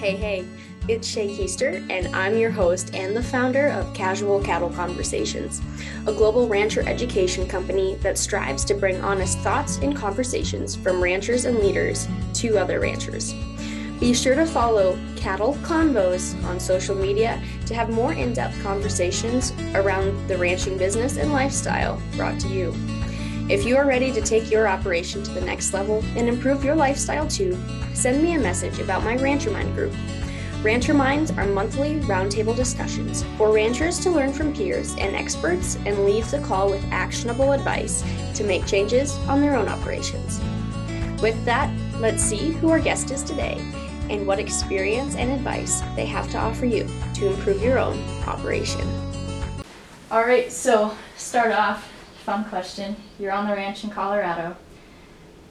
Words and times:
Hey, 0.00 0.16
hey, 0.16 0.46
it's 0.88 1.06
Shay 1.06 1.28
Keister, 1.28 1.86
and 1.90 2.16
I'm 2.16 2.38
your 2.38 2.50
host 2.50 2.94
and 2.94 3.14
the 3.14 3.22
founder 3.22 3.68
of 3.68 3.92
Casual 3.92 4.40
Cattle 4.40 4.70
Conversations, 4.70 5.60
a 6.06 6.12
global 6.14 6.48
rancher 6.48 6.80
education 6.88 7.46
company 7.46 7.96
that 7.96 8.16
strives 8.16 8.64
to 8.64 8.74
bring 8.74 8.98
honest 9.02 9.38
thoughts 9.40 9.76
and 9.82 9.94
conversations 9.94 10.74
from 10.74 11.02
ranchers 11.02 11.44
and 11.44 11.58
leaders 11.58 12.08
to 12.32 12.56
other 12.56 12.80
ranchers. 12.80 13.34
Be 14.00 14.14
sure 14.14 14.34
to 14.36 14.46
follow 14.46 14.98
Cattle 15.16 15.52
Convos 15.56 16.42
on 16.44 16.58
social 16.58 16.96
media 16.96 17.38
to 17.66 17.74
have 17.74 17.90
more 17.90 18.14
in 18.14 18.32
depth 18.32 18.58
conversations 18.62 19.52
around 19.74 20.28
the 20.28 20.38
ranching 20.38 20.78
business 20.78 21.18
and 21.18 21.30
lifestyle 21.30 22.00
brought 22.16 22.40
to 22.40 22.48
you. 22.48 22.74
If 23.50 23.64
you 23.64 23.76
are 23.78 23.84
ready 23.84 24.12
to 24.12 24.20
take 24.20 24.48
your 24.48 24.68
operation 24.68 25.24
to 25.24 25.32
the 25.32 25.40
next 25.40 25.74
level 25.74 26.04
and 26.14 26.28
improve 26.28 26.64
your 26.64 26.76
lifestyle 26.76 27.26
too, 27.26 27.58
send 27.94 28.22
me 28.22 28.34
a 28.34 28.38
message 28.38 28.78
about 28.78 29.02
my 29.02 29.16
Rancher 29.16 29.50
Mind 29.50 29.74
group. 29.74 29.92
Rancher 30.62 30.94
Minds 30.94 31.32
are 31.32 31.46
monthly 31.46 31.96
roundtable 32.02 32.54
discussions 32.54 33.24
for 33.36 33.52
ranchers 33.52 33.98
to 34.04 34.10
learn 34.10 34.32
from 34.32 34.54
peers 34.54 34.94
and 34.98 35.16
experts 35.16 35.74
and 35.84 36.04
leave 36.04 36.30
the 36.30 36.38
call 36.38 36.70
with 36.70 36.84
actionable 36.92 37.50
advice 37.50 38.04
to 38.36 38.44
make 38.44 38.66
changes 38.66 39.16
on 39.26 39.40
their 39.40 39.56
own 39.56 39.66
operations. 39.66 40.40
With 41.20 41.44
that, 41.44 41.74
let's 41.98 42.22
see 42.22 42.52
who 42.52 42.70
our 42.70 42.78
guest 42.78 43.10
is 43.10 43.24
today 43.24 43.58
and 44.10 44.28
what 44.28 44.38
experience 44.38 45.16
and 45.16 45.32
advice 45.32 45.80
they 45.96 46.06
have 46.06 46.30
to 46.30 46.38
offer 46.38 46.66
you 46.66 46.88
to 47.14 47.26
improve 47.26 47.60
your 47.60 47.80
own 47.80 47.98
operation. 48.28 48.88
All 50.08 50.22
right, 50.22 50.52
so 50.52 50.96
start 51.16 51.50
off. 51.50 51.89
Fun 52.24 52.44
question. 52.44 52.96
You're 53.18 53.32
on 53.32 53.48
the 53.48 53.54
ranch 53.54 53.82
in 53.82 53.90
Colorado. 53.90 54.56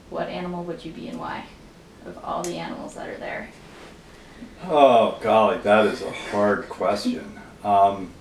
What 0.08 0.28
animal 0.28 0.64
would 0.64 0.84
you 0.84 0.92
be 0.92 1.08
and 1.08 1.18
why? 1.18 1.46
Of 2.06 2.18
all 2.24 2.42
the 2.42 2.56
animals 2.56 2.94
that 2.94 3.08
are 3.08 3.16
there. 3.16 3.50
Oh 4.64 5.18
golly, 5.20 5.58
that 5.58 5.86
is 5.86 6.02
a 6.02 6.10
hard 6.10 6.68
question. 6.68 7.40
Um, 7.64 8.12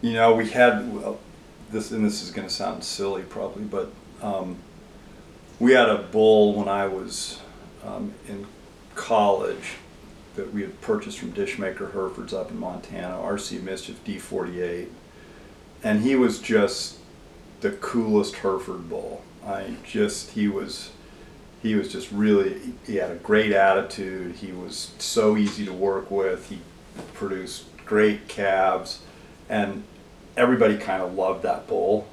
you 0.00 0.12
know, 0.12 0.34
we 0.34 0.50
had 0.50 0.92
well, 0.92 1.18
this, 1.70 1.90
and 1.90 2.04
this 2.04 2.22
is 2.22 2.30
going 2.30 2.46
to 2.46 2.52
sound 2.52 2.84
silly 2.84 3.22
probably, 3.22 3.64
but 3.64 3.90
um, 4.22 4.56
we 5.58 5.72
had 5.72 5.88
a 5.88 5.98
bull 5.98 6.54
when 6.54 6.68
I 6.68 6.86
was 6.86 7.40
um, 7.84 8.14
in 8.28 8.46
college 8.94 9.76
that 10.36 10.52
we 10.52 10.62
had 10.62 10.80
purchased 10.80 11.18
from 11.18 11.32
Dishmaker 11.32 11.92
Herefords 11.92 12.32
up 12.32 12.50
in 12.50 12.58
Montana, 12.58 13.16
RC 13.16 13.62
Mischief 13.62 14.02
D48, 14.04 14.88
and 15.82 16.02
he 16.02 16.14
was 16.14 16.38
just 16.38 16.98
the 17.60 17.70
coolest 17.72 18.36
Hereford 18.36 18.88
bull. 18.88 19.22
I 19.46 19.76
just 19.84 20.30
he 20.30 20.48
was 20.48 20.90
he 21.62 21.74
was 21.74 21.92
just 21.92 22.10
really 22.10 22.74
he 22.86 22.96
had 22.96 23.10
a 23.10 23.16
great 23.16 23.52
attitude. 23.52 24.36
He 24.36 24.52
was 24.52 24.92
so 24.98 25.36
easy 25.36 25.64
to 25.66 25.72
work 25.72 26.10
with. 26.10 26.48
He 26.48 26.60
produced 27.14 27.64
great 27.84 28.28
calves. 28.28 29.00
And 29.48 29.82
everybody 30.36 30.78
kind 30.78 31.02
of 31.02 31.14
loved 31.14 31.42
that 31.42 31.66
bull 31.66 32.06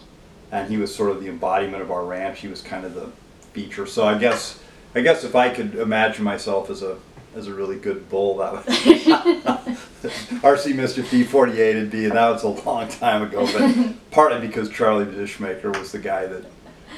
and 0.52 0.70
he 0.70 0.78
was 0.78 0.94
sort 0.94 1.12
of 1.12 1.22
the 1.22 1.30
embodiment 1.30 1.82
of 1.82 1.92
our 1.92 2.04
ranch. 2.04 2.40
He 2.40 2.48
was 2.48 2.62
kind 2.62 2.86
of 2.86 2.94
the 2.96 3.12
feature. 3.54 3.86
So 3.86 4.06
i 4.06 4.18
guess 4.18 4.60
i 4.96 5.02
guess 5.02 5.24
if 5.24 5.36
i 5.36 5.50
could 5.50 5.76
imagine 5.76 6.24
myself 6.24 6.70
as 6.70 6.82
a 6.82 6.98
as 7.38 7.48
a 7.48 7.54
really 7.54 7.78
good 7.78 8.10
bull 8.10 8.38
that 8.38 8.54
would 8.54 8.66
rc 10.42 10.76
Mister 10.76 11.02
d48 11.04 11.76
would 11.76 11.92
be 11.92 12.06
and 12.06 12.16
that 12.16 12.30
was 12.30 12.44
a 12.44 12.50
long 12.50 12.88
time 12.88 13.22
ago 13.24 13.46
but 13.54 13.94
partly 14.12 14.46
because 14.46 14.70
charlie 14.70 15.06
the 15.06 15.22
dishmaker 15.22 15.78
was 15.78 15.92
the 15.92 16.00
guy 16.00 16.26
that 16.26 16.44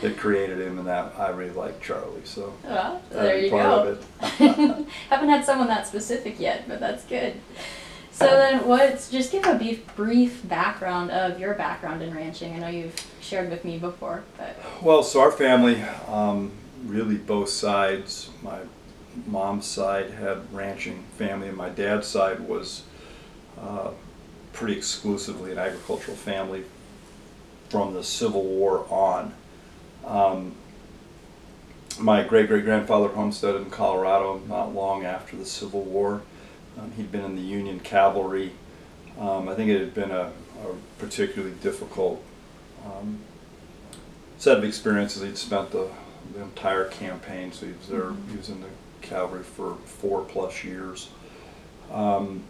that 0.02 0.18
created 0.18 0.60
him, 0.62 0.80
and 0.80 0.88
that 0.88 1.14
I 1.18 1.30
really 1.30 1.52
like 1.52 1.82
Charlie. 1.82 2.22
So 2.24 2.54
Well, 2.64 3.02
there 3.12 3.38
you 3.38 3.50
part 3.50 3.64
go. 3.64 3.92
of 3.92 4.42
it. 4.42 4.88
Haven't 5.10 5.30
had 5.30 5.44
someone 5.44 5.68
that 5.68 5.88
specific 5.88 6.40
yet, 6.40 6.68
but 6.68 6.80
that's 6.80 7.04
good. 7.06 7.34
So 8.12 8.26
then, 8.26 8.68
what's 8.68 9.10
just 9.10 9.32
give 9.32 9.46
a 9.46 9.56
brief, 9.56 9.96
brief 9.96 10.48
background 10.48 11.12
of 11.12 11.40
your 11.40 11.54
background 11.54 12.02
in 12.02 12.14
ranching? 12.14 12.54
I 12.54 12.60
know 12.60 12.68
you've 12.68 12.96
shared 13.22 13.50
with 13.50 13.64
me 13.64 13.78
before, 13.78 14.24
but 14.38 14.58
Well, 14.82 15.04
so 15.04 15.22
our 15.22 15.32
family, 15.32 15.82
um, 16.08 16.52
really 16.86 17.16
both 17.16 17.50
sides. 17.50 18.30
My 18.42 18.60
mom's 19.26 19.66
side 19.66 20.12
had 20.12 20.54
ranching 20.54 21.04
family, 21.18 21.48
and 21.48 21.58
my 21.58 21.70
dad's 21.70 22.08
side 22.08 22.40
was 22.42 22.84
uh, 23.60 23.92
pretty 24.54 24.76
exclusively 24.76 25.52
an 25.52 25.58
agricultural 25.58 26.18
family 26.18 26.64
from 27.70 27.94
the 27.94 28.04
Civil 28.04 28.44
War 28.44 28.86
on. 28.90 29.34
Um, 30.06 30.56
my 32.00 32.24
great 32.24 32.48
great 32.48 32.64
grandfather 32.64 33.10
homesteaded 33.10 33.62
in 33.62 33.70
Colorado 33.70 34.42
not 34.48 34.74
long 34.74 35.06
after 35.06 35.36
the 35.36 35.46
Civil 35.46 35.84
War. 35.84 36.22
Um, 36.78 36.92
he'd 36.92 37.12
been 37.12 37.26
in 37.26 37.36
the 37.36 37.42
Union 37.42 37.80
Cavalry. 37.80 38.52
Um, 39.20 39.50
I 39.50 39.56
think 39.56 39.70
it 39.70 39.80
had 39.80 39.94
been 39.94 40.12
a, 40.12 40.32
a 40.64 40.76
particularly 40.98 41.54
difficult 41.62 42.24
um, 42.86 43.20
set 44.38 44.58
of 44.58 44.64
experiences. 44.64 45.22
He'd 45.24 45.38
spent 45.38 45.72
the, 45.72 45.90
the 46.34 46.42
entire 46.42 46.86
campaign, 46.86 47.52
so 47.52 47.66
he 47.66 47.74
was 47.74 47.88
there. 47.90 48.14
He 48.32 48.38
was 48.38 48.50
in 48.50 48.62
the 48.62 48.70
cavalry 49.02 49.44
for 49.44 49.76
four 49.86 50.22
plus 50.22 50.64
years. 50.64 51.10
Um, 51.92 52.44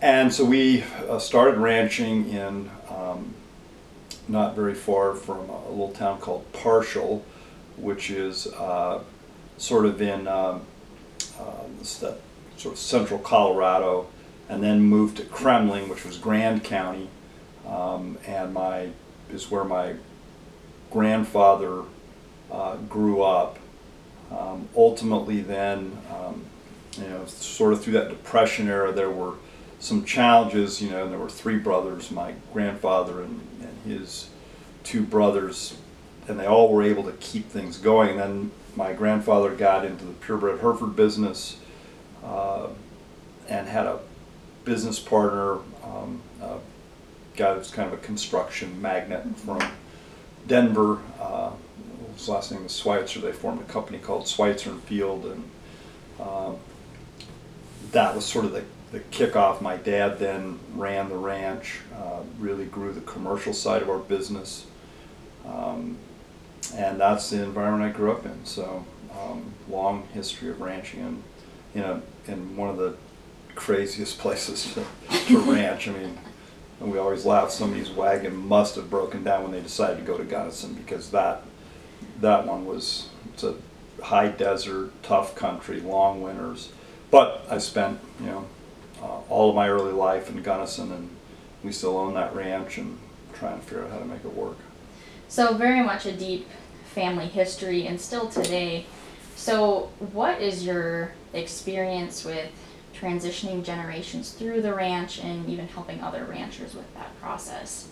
and 0.00 0.32
so 0.32 0.44
we 0.44 0.84
uh, 1.08 1.18
started 1.18 1.58
ranching 1.58 2.28
in 2.28 2.70
um, 2.88 3.34
not 4.28 4.54
very 4.54 4.74
far 4.74 5.14
from 5.14 5.48
a 5.48 5.68
little 5.70 5.90
town 5.92 6.20
called 6.20 6.50
Parshall, 6.52 7.22
which 7.76 8.10
is 8.10 8.46
uh, 8.46 9.02
sort 9.56 9.86
of 9.86 10.00
in 10.00 10.28
um, 10.28 10.62
um, 11.40 11.78
that 12.00 12.18
sort 12.56 12.74
of 12.74 12.78
central 12.78 13.18
Colorado, 13.18 14.06
and 14.48 14.62
then 14.62 14.80
moved 14.80 15.16
to 15.16 15.22
Kremmling, 15.24 15.88
which 15.88 16.04
was 16.04 16.16
Grand 16.18 16.64
County, 16.64 17.08
um, 17.66 18.18
and 18.26 18.54
my 18.54 18.90
is 19.30 19.50
where 19.50 19.64
my 19.64 19.94
grandfather 20.90 21.82
uh, 22.50 22.76
grew 22.76 23.22
up. 23.22 23.58
Um, 24.30 24.68
ultimately, 24.76 25.40
then, 25.40 25.96
um, 26.10 26.44
you 26.98 27.08
know, 27.08 27.24
sort 27.26 27.72
of 27.72 27.82
through 27.82 27.94
that 27.94 28.08
Depression 28.08 28.68
era, 28.68 28.92
there 28.92 29.10
were 29.10 29.34
some 29.78 30.04
challenges. 30.04 30.82
You 30.82 30.90
know, 30.90 31.08
there 31.08 31.18
were 31.18 31.30
three 31.30 31.58
brothers, 31.58 32.10
my 32.10 32.34
grandfather 32.52 33.22
and, 33.22 33.40
and 33.60 33.78
his 33.84 34.28
two 34.84 35.02
brothers, 35.02 35.76
and 36.26 36.38
they 36.38 36.46
all 36.46 36.72
were 36.72 36.82
able 36.82 37.04
to 37.04 37.12
keep 37.12 37.48
things 37.48 37.78
going. 37.78 38.10
And 38.10 38.20
then 38.20 38.50
my 38.76 38.92
grandfather 38.92 39.54
got 39.54 39.84
into 39.84 40.04
the 40.04 40.12
purebred 40.12 40.60
Hereford 40.60 40.94
business 40.94 41.58
uh, 42.24 42.68
and 43.48 43.66
had 43.68 43.86
a 43.86 44.00
business 44.64 44.98
partner, 44.98 45.58
um, 45.82 46.20
a 46.42 46.58
guy 47.36 47.52
was 47.52 47.70
kind 47.70 47.90
of 47.90 47.98
a 47.98 48.02
construction 48.02 48.80
magnate 48.82 49.24
from 49.38 49.60
Denver. 50.46 50.98
Uh, 51.18 51.52
his 52.18 52.28
last 52.28 52.50
name 52.50 52.66
is 52.66 52.76
Schweitzer. 52.76 53.20
They 53.20 53.32
formed 53.32 53.60
a 53.60 53.64
company 53.64 53.98
called 53.98 54.26
Schweitzer 54.26 54.70
and 54.70 54.82
Field, 54.82 55.24
and 55.24 55.50
um, 56.20 56.56
that 57.92 58.14
was 58.14 58.24
sort 58.24 58.44
of 58.44 58.52
the, 58.52 58.64
the 58.90 59.00
kickoff. 59.00 59.60
My 59.60 59.76
dad 59.76 60.18
then 60.18 60.58
ran 60.74 61.08
the 61.08 61.16
ranch, 61.16 61.78
uh, 61.94 62.22
really 62.40 62.66
grew 62.66 62.92
the 62.92 63.02
commercial 63.02 63.52
side 63.52 63.82
of 63.82 63.88
our 63.88 64.00
business, 64.00 64.66
um, 65.46 65.96
and 66.74 67.00
that's 67.00 67.30
the 67.30 67.40
environment 67.42 67.94
I 67.94 67.96
grew 67.96 68.10
up 68.10 68.26
in. 68.26 68.44
So, 68.44 68.84
um, 69.16 69.52
long 69.68 70.08
history 70.12 70.50
of 70.50 70.60
ranching 70.60 71.22
in, 71.74 71.80
in, 71.80 71.88
a, 71.88 72.02
in 72.26 72.56
one 72.56 72.68
of 72.68 72.78
the 72.78 72.96
craziest 73.54 74.18
places 74.18 74.74
to, 74.74 74.84
to 75.26 75.38
ranch. 75.38 75.86
I 75.86 75.92
mean, 75.92 76.18
and 76.80 76.90
we 76.90 76.98
always 76.98 77.24
laugh. 77.24 77.50
Somebody's 77.50 77.90
wagon 77.90 78.34
must 78.36 78.74
have 78.74 78.90
broken 78.90 79.22
down 79.22 79.44
when 79.44 79.52
they 79.52 79.60
decided 79.60 79.98
to 79.98 80.04
go 80.04 80.18
to 80.18 80.24
Gunnison 80.24 80.74
because 80.74 81.12
that 81.12 81.42
that 82.20 82.46
one 82.46 82.66
was 82.66 83.08
it's 83.32 83.44
a 83.44 83.54
high 84.02 84.28
desert, 84.28 84.90
tough 85.02 85.34
country, 85.34 85.80
long 85.80 86.22
winters. 86.22 86.70
But 87.10 87.44
I 87.50 87.58
spent 87.58 88.00
you 88.20 88.26
know 88.26 88.46
uh, 89.02 89.20
all 89.28 89.50
of 89.50 89.56
my 89.56 89.68
early 89.68 89.92
life 89.92 90.30
in 90.30 90.42
Gunnison, 90.42 90.92
and 90.92 91.10
we 91.62 91.72
still 91.72 91.96
own 91.96 92.14
that 92.14 92.34
ranch 92.34 92.78
and 92.78 92.98
trying 93.32 93.60
to 93.60 93.64
figure 93.64 93.84
out 93.84 93.90
how 93.90 93.98
to 93.98 94.04
make 94.04 94.24
it 94.24 94.34
work. 94.34 94.56
so 95.28 95.54
very 95.54 95.82
much 95.82 96.06
a 96.06 96.12
deep 96.12 96.48
family 96.94 97.26
history, 97.26 97.86
and 97.86 98.00
still 98.00 98.28
today. 98.28 98.86
So, 99.36 99.90
what 100.12 100.40
is 100.40 100.66
your 100.66 101.12
experience 101.32 102.24
with 102.24 102.50
transitioning 102.92 103.64
generations 103.64 104.32
through 104.32 104.62
the 104.62 104.74
ranch, 104.74 105.20
and 105.20 105.48
even 105.48 105.68
helping 105.68 106.00
other 106.02 106.24
ranchers 106.24 106.74
with 106.74 106.92
that 106.94 107.18
process? 107.20 107.88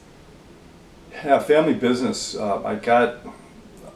Yeah, 1.13 1.39
family 1.39 1.75
business. 1.75 2.35
Uh, 2.35 2.63
I 2.65 2.75
got, 2.75 3.19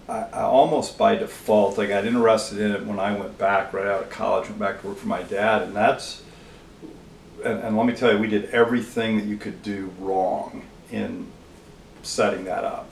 I, 0.08 0.18
I 0.32 0.42
almost 0.42 0.98
by 0.98 1.16
default, 1.16 1.78
I 1.78 1.86
got 1.86 2.04
interested 2.04 2.58
in 2.58 2.72
it 2.72 2.84
when 2.84 2.98
I 2.98 3.16
went 3.16 3.38
back 3.38 3.72
right 3.72 3.86
out 3.86 4.02
of 4.02 4.10
college, 4.10 4.48
went 4.48 4.58
back 4.58 4.80
to 4.80 4.88
work 4.88 4.98
for 4.98 5.08
my 5.08 5.22
dad, 5.22 5.62
and 5.62 5.74
that's, 5.74 6.22
and, 7.44 7.58
and 7.60 7.76
let 7.76 7.86
me 7.86 7.94
tell 7.94 8.12
you, 8.12 8.18
we 8.18 8.28
did 8.28 8.46
everything 8.50 9.18
that 9.18 9.26
you 9.26 9.36
could 9.36 9.62
do 9.62 9.92
wrong 9.98 10.64
in 10.90 11.26
setting 12.02 12.44
that 12.44 12.64
up. 12.64 12.90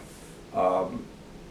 Um, 0.55 1.05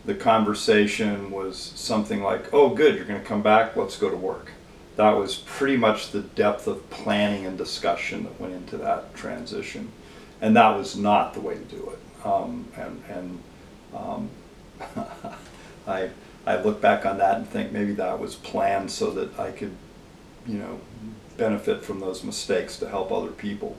the 0.05 0.15
conversation 0.15 1.31
was 1.31 1.57
something 1.57 2.23
like, 2.23 2.53
"Oh, 2.53 2.69
good, 2.69 2.95
you're 2.95 3.05
going 3.05 3.19
to 3.19 3.27
come 3.27 3.41
back. 3.41 3.75
Let's 3.75 3.97
go 3.97 4.09
to 4.09 4.15
work." 4.15 4.51
that 4.97 5.11
was 5.11 5.35
pretty 5.35 5.77
much 5.77 6.11
the 6.11 6.21
depth 6.21 6.67
of 6.67 6.89
planning 6.89 7.45
and 7.45 7.57
discussion 7.57 8.23
that 8.23 8.41
went 8.41 8.53
into 8.53 8.77
that 8.77 9.15
transition. 9.15 9.91
And 10.41 10.55
that 10.57 10.75
was 10.75 10.97
not 10.97 11.35
the 11.35 11.39
way 11.39 11.53
to 11.53 11.63
do 11.63 11.91
it. 11.91 12.25
Um, 12.25 12.67
and 12.75 13.03
and 13.09 13.43
um, 13.95 14.29
I, 15.87 16.09
I 16.45 16.61
look 16.61 16.81
back 16.81 17.05
on 17.05 17.17
that 17.17 17.37
and 17.37 17.47
think 17.47 17.71
maybe 17.71 17.93
that 17.93 18.19
was 18.19 18.35
planned 18.35 18.91
so 18.91 19.11
that 19.11 19.39
I 19.39 19.51
could, 19.51 19.75
you 20.45 20.59
know, 20.59 20.81
benefit 21.37 21.83
from 21.83 21.99
those 21.99 22.23
mistakes 22.23 22.77
to 22.79 22.89
help 22.89 23.11
other 23.11 23.31
people. 23.31 23.77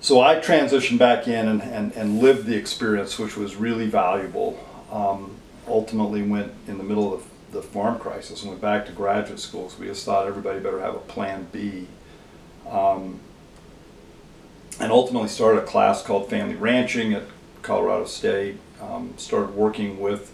So 0.00 0.20
I 0.20 0.36
transitioned 0.36 0.98
back 0.98 1.28
in 1.28 1.46
and, 1.46 1.62
and, 1.62 1.92
and 1.92 2.20
lived 2.20 2.46
the 2.46 2.56
experience, 2.56 3.18
which 3.18 3.36
was 3.36 3.56
really 3.56 3.86
valuable. 3.86 4.58
Um, 4.90 5.36
ultimately 5.68 6.22
went 6.22 6.52
in 6.66 6.78
the 6.78 6.84
middle 6.84 7.12
of 7.12 7.24
the 7.52 7.62
farm 7.62 7.98
crisis 7.98 8.42
and 8.42 8.50
went 8.50 8.62
back 8.62 8.86
to 8.86 8.92
graduate 8.92 9.40
schools. 9.40 9.78
We 9.78 9.86
just 9.86 10.04
thought 10.04 10.26
everybody 10.26 10.60
better 10.60 10.80
have 10.80 10.94
a 10.94 11.00
plan 11.00 11.48
B. 11.52 11.86
Um, 12.68 13.20
and 14.78 14.90
ultimately 14.90 15.28
started 15.28 15.62
a 15.62 15.66
class 15.66 16.02
called 16.02 16.30
Family 16.30 16.54
Ranching 16.54 17.12
at 17.12 17.24
Colorado 17.62 18.06
State. 18.06 18.56
Um, 18.80 19.12
started 19.18 19.54
working 19.54 20.00
with 20.00 20.32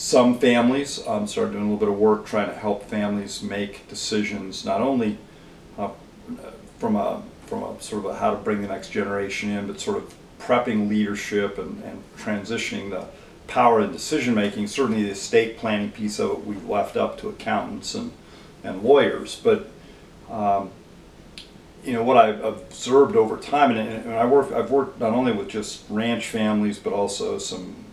some 0.00 0.38
families, 0.38 1.06
um, 1.06 1.26
started 1.26 1.52
doing 1.52 1.64
a 1.64 1.70
little 1.70 1.78
bit 1.78 1.88
of 1.90 1.98
work 1.98 2.24
trying 2.24 2.48
to 2.48 2.54
help 2.54 2.84
families 2.84 3.42
make 3.42 3.86
decisions, 3.88 4.64
not 4.64 4.80
only 4.80 5.18
uh, 5.76 5.90
from 6.78 6.96
a 6.96 7.22
from 7.44 7.62
a 7.62 7.82
sort 7.82 8.06
of 8.06 8.10
a 8.12 8.16
how 8.16 8.30
to 8.30 8.36
bring 8.38 8.62
the 8.62 8.68
next 8.68 8.88
generation 8.92 9.50
in, 9.50 9.66
but 9.66 9.78
sort 9.78 9.98
of 9.98 10.14
prepping 10.38 10.88
leadership 10.88 11.58
and, 11.58 11.84
and 11.84 12.02
transitioning 12.16 12.88
the 12.88 13.04
power 13.46 13.80
and 13.80 13.92
decision 13.92 14.34
making. 14.34 14.68
Certainly, 14.68 15.02
the 15.02 15.10
estate 15.10 15.58
planning 15.58 15.90
piece 15.90 16.18
of 16.18 16.30
it 16.30 16.46
we've 16.46 16.66
left 16.66 16.96
up 16.96 17.18
to 17.18 17.28
accountants 17.28 17.94
and, 17.94 18.10
and 18.64 18.82
lawyers. 18.82 19.36
But 19.36 19.68
um, 20.30 20.70
you 21.84 21.92
know 21.92 22.02
what 22.02 22.16
I've 22.16 22.42
observed 22.42 23.16
over 23.16 23.36
time, 23.36 23.70
and, 23.72 24.06
and 24.06 24.14
I 24.14 24.24
work 24.24 24.50
I've 24.50 24.70
worked 24.70 24.98
not 24.98 25.12
only 25.12 25.32
with 25.32 25.48
just 25.48 25.84
ranch 25.90 26.26
families, 26.28 26.78
but 26.78 26.94
also 26.94 27.36
some 27.36 27.84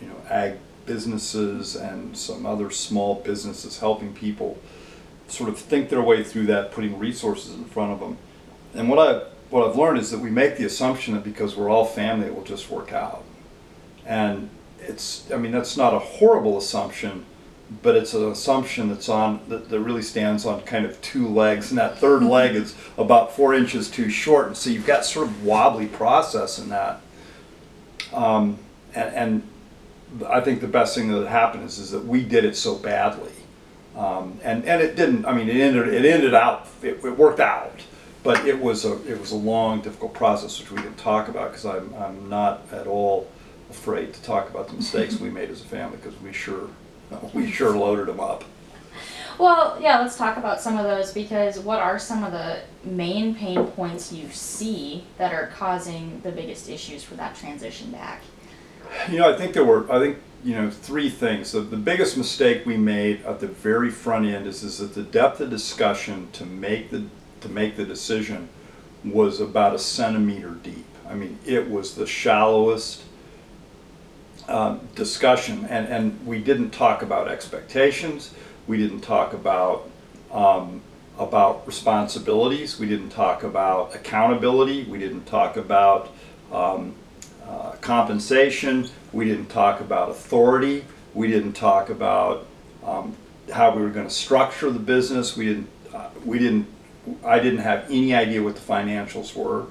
you 0.00 0.06
know 0.06 0.16
ag 0.30 0.58
businesses 0.86 1.76
and 1.76 2.16
some 2.16 2.46
other 2.46 2.70
small 2.70 3.16
businesses 3.16 3.78
helping 3.78 4.14
people 4.14 4.58
sort 5.28 5.48
of 5.48 5.58
think 5.58 5.88
their 5.88 6.02
way 6.02 6.22
through 6.22 6.46
that, 6.46 6.72
putting 6.72 6.98
resources 6.98 7.54
in 7.54 7.64
front 7.64 7.92
of 7.92 8.00
them. 8.00 8.18
And 8.74 8.88
what 8.88 8.98
I 8.98 9.24
what 9.50 9.68
I've 9.68 9.76
learned 9.76 9.98
is 9.98 10.10
that 10.10 10.18
we 10.18 10.30
make 10.30 10.56
the 10.56 10.64
assumption 10.64 11.12
that 11.14 11.24
because 11.24 11.56
we're 11.56 11.68
all 11.68 11.84
family, 11.84 12.26
it 12.26 12.34
will 12.34 12.44
just 12.44 12.70
work 12.70 12.92
out. 12.92 13.22
And 14.06 14.48
it's 14.80 15.30
I 15.32 15.36
mean 15.36 15.52
that's 15.52 15.76
not 15.76 15.94
a 15.94 15.98
horrible 15.98 16.58
assumption, 16.58 17.24
but 17.82 17.94
it's 17.96 18.14
an 18.14 18.30
assumption 18.30 18.88
that's 18.88 19.08
on 19.08 19.40
that, 19.48 19.68
that 19.68 19.80
really 19.80 20.02
stands 20.02 20.44
on 20.46 20.62
kind 20.62 20.84
of 20.84 21.00
two 21.02 21.28
legs, 21.28 21.70
and 21.70 21.78
that 21.78 21.98
third 21.98 22.22
leg 22.36 22.54
is 22.54 22.74
about 22.98 23.34
four 23.34 23.54
inches 23.54 23.90
too 23.90 24.10
short, 24.10 24.48
and 24.48 24.56
so 24.56 24.70
you've 24.70 24.86
got 24.86 25.04
sort 25.04 25.28
of 25.28 25.44
wobbly 25.44 25.86
process 25.86 26.58
in 26.58 26.68
that. 26.70 27.00
Um, 28.12 28.58
and, 28.94 29.14
and 29.14 29.48
I 30.28 30.40
think 30.40 30.60
the 30.60 30.68
best 30.68 30.94
thing 30.94 31.08
that 31.12 31.26
happened 31.28 31.64
is, 31.64 31.78
is 31.78 31.90
that 31.90 32.04
we 32.04 32.24
did 32.24 32.44
it 32.44 32.56
so 32.56 32.76
badly. 32.76 33.32
Um, 33.96 34.38
and, 34.42 34.64
and 34.64 34.80
it 34.80 34.96
didn't, 34.96 35.26
I 35.26 35.32
mean, 35.32 35.48
it 35.48 35.56
ended, 35.56 35.88
it 35.88 36.04
ended 36.04 36.34
out, 36.34 36.66
it, 36.82 37.04
it 37.04 37.18
worked 37.18 37.40
out, 37.40 37.80
but 38.22 38.46
it 38.46 38.58
was 38.58 38.84
a, 38.84 38.92
it 39.10 39.20
was 39.20 39.32
a 39.32 39.36
long, 39.36 39.80
difficult 39.80 40.14
process, 40.14 40.58
which 40.58 40.70
we 40.70 40.78
didn't 40.78 40.96
talk 40.96 41.28
about, 41.28 41.50
because 41.50 41.66
I'm, 41.66 41.94
I'm 41.94 42.28
not 42.28 42.62
at 42.72 42.86
all 42.86 43.28
afraid 43.68 44.14
to 44.14 44.22
talk 44.22 44.48
about 44.48 44.68
the 44.68 44.74
mistakes 44.74 45.20
we 45.20 45.30
made 45.30 45.50
as 45.50 45.60
a 45.60 45.64
family, 45.64 45.98
because 46.02 46.18
we 46.22 46.32
sure, 46.32 46.68
we 47.34 47.50
sure 47.50 47.76
loaded 47.76 48.06
them 48.06 48.20
up. 48.20 48.44
Well, 49.38 49.78
yeah, 49.80 49.98
let's 49.98 50.16
talk 50.16 50.36
about 50.36 50.60
some 50.60 50.76
of 50.76 50.84
those 50.84 51.12
because 51.12 51.58
what 51.58 51.80
are 51.80 51.98
some 51.98 52.22
of 52.22 52.32
the 52.32 52.60
main 52.84 53.34
pain 53.34 53.66
points 53.66 54.12
you 54.12 54.30
see 54.30 55.04
that 55.18 55.32
are 55.32 55.48
causing 55.48 56.20
the 56.22 56.30
biggest 56.30 56.68
issues 56.68 57.02
for 57.02 57.14
that 57.14 57.34
transition 57.34 57.90
back? 57.90 58.22
You 59.10 59.18
know, 59.18 59.32
I 59.32 59.36
think 59.36 59.54
there 59.54 59.64
were, 59.64 59.90
I 59.90 59.98
think, 59.98 60.18
you 60.44 60.54
know, 60.54 60.70
three 60.70 61.08
things. 61.08 61.48
So 61.48 61.60
the 61.60 61.76
biggest 61.76 62.16
mistake 62.16 62.66
we 62.66 62.76
made 62.76 63.24
at 63.24 63.40
the 63.40 63.46
very 63.46 63.90
front 63.90 64.26
end 64.26 64.46
is, 64.46 64.62
is 64.62 64.78
that 64.78 64.94
the 64.94 65.02
depth 65.02 65.40
of 65.40 65.50
discussion 65.50 66.28
to 66.32 66.44
make 66.44 66.90
the 66.90 67.04
to 67.40 67.48
make 67.48 67.76
the 67.76 67.84
decision 67.84 68.48
was 69.04 69.40
about 69.40 69.74
a 69.74 69.78
centimeter 69.78 70.50
deep. 70.50 70.86
I 71.08 71.14
mean, 71.14 71.38
it 71.44 71.68
was 71.68 71.94
the 71.96 72.06
shallowest 72.06 73.02
um, 74.48 74.88
discussion, 74.94 75.66
and 75.68 75.88
and 75.88 76.26
we 76.26 76.38
didn't 76.38 76.70
talk 76.70 77.02
about 77.02 77.28
expectations. 77.28 78.32
We 78.66 78.76
didn't 78.76 79.00
talk 79.00 79.32
about 79.32 79.90
um, 80.30 80.80
about 81.18 81.66
responsibilities. 81.66 82.78
We 82.78 82.86
didn't 82.86 83.10
talk 83.10 83.42
about 83.42 83.94
accountability. 83.94 84.84
We 84.84 84.98
didn't 84.98 85.26
talk 85.26 85.56
about 85.56 86.10
um, 86.50 86.94
uh, 87.52 87.72
compensation. 87.82 88.88
We 89.12 89.26
didn't 89.26 89.48
talk 89.48 89.80
about 89.80 90.10
authority. 90.10 90.84
We 91.12 91.28
didn't 91.28 91.52
talk 91.52 91.90
about 91.90 92.46
um, 92.82 93.14
how 93.52 93.74
we 93.76 93.82
were 93.82 93.90
going 93.90 94.06
to 94.06 94.14
structure 94.14 94.70
the 94.70 94.78
business. 94.78 95.36
We 95.36 95.46
didn't. 95.46 95.68
Uh, 95.92 96.08
we 96.24 96.38
didn't. 96.38 96.66
I 97.24 97.38
didn't 97.40 97.60
have 97.60 97.84
any 97.90 98.14
idea 98.14 98.42
what 98.42 98.54
the 98.54 98.60
financials 98.60 99.34
were. 99.34 99.66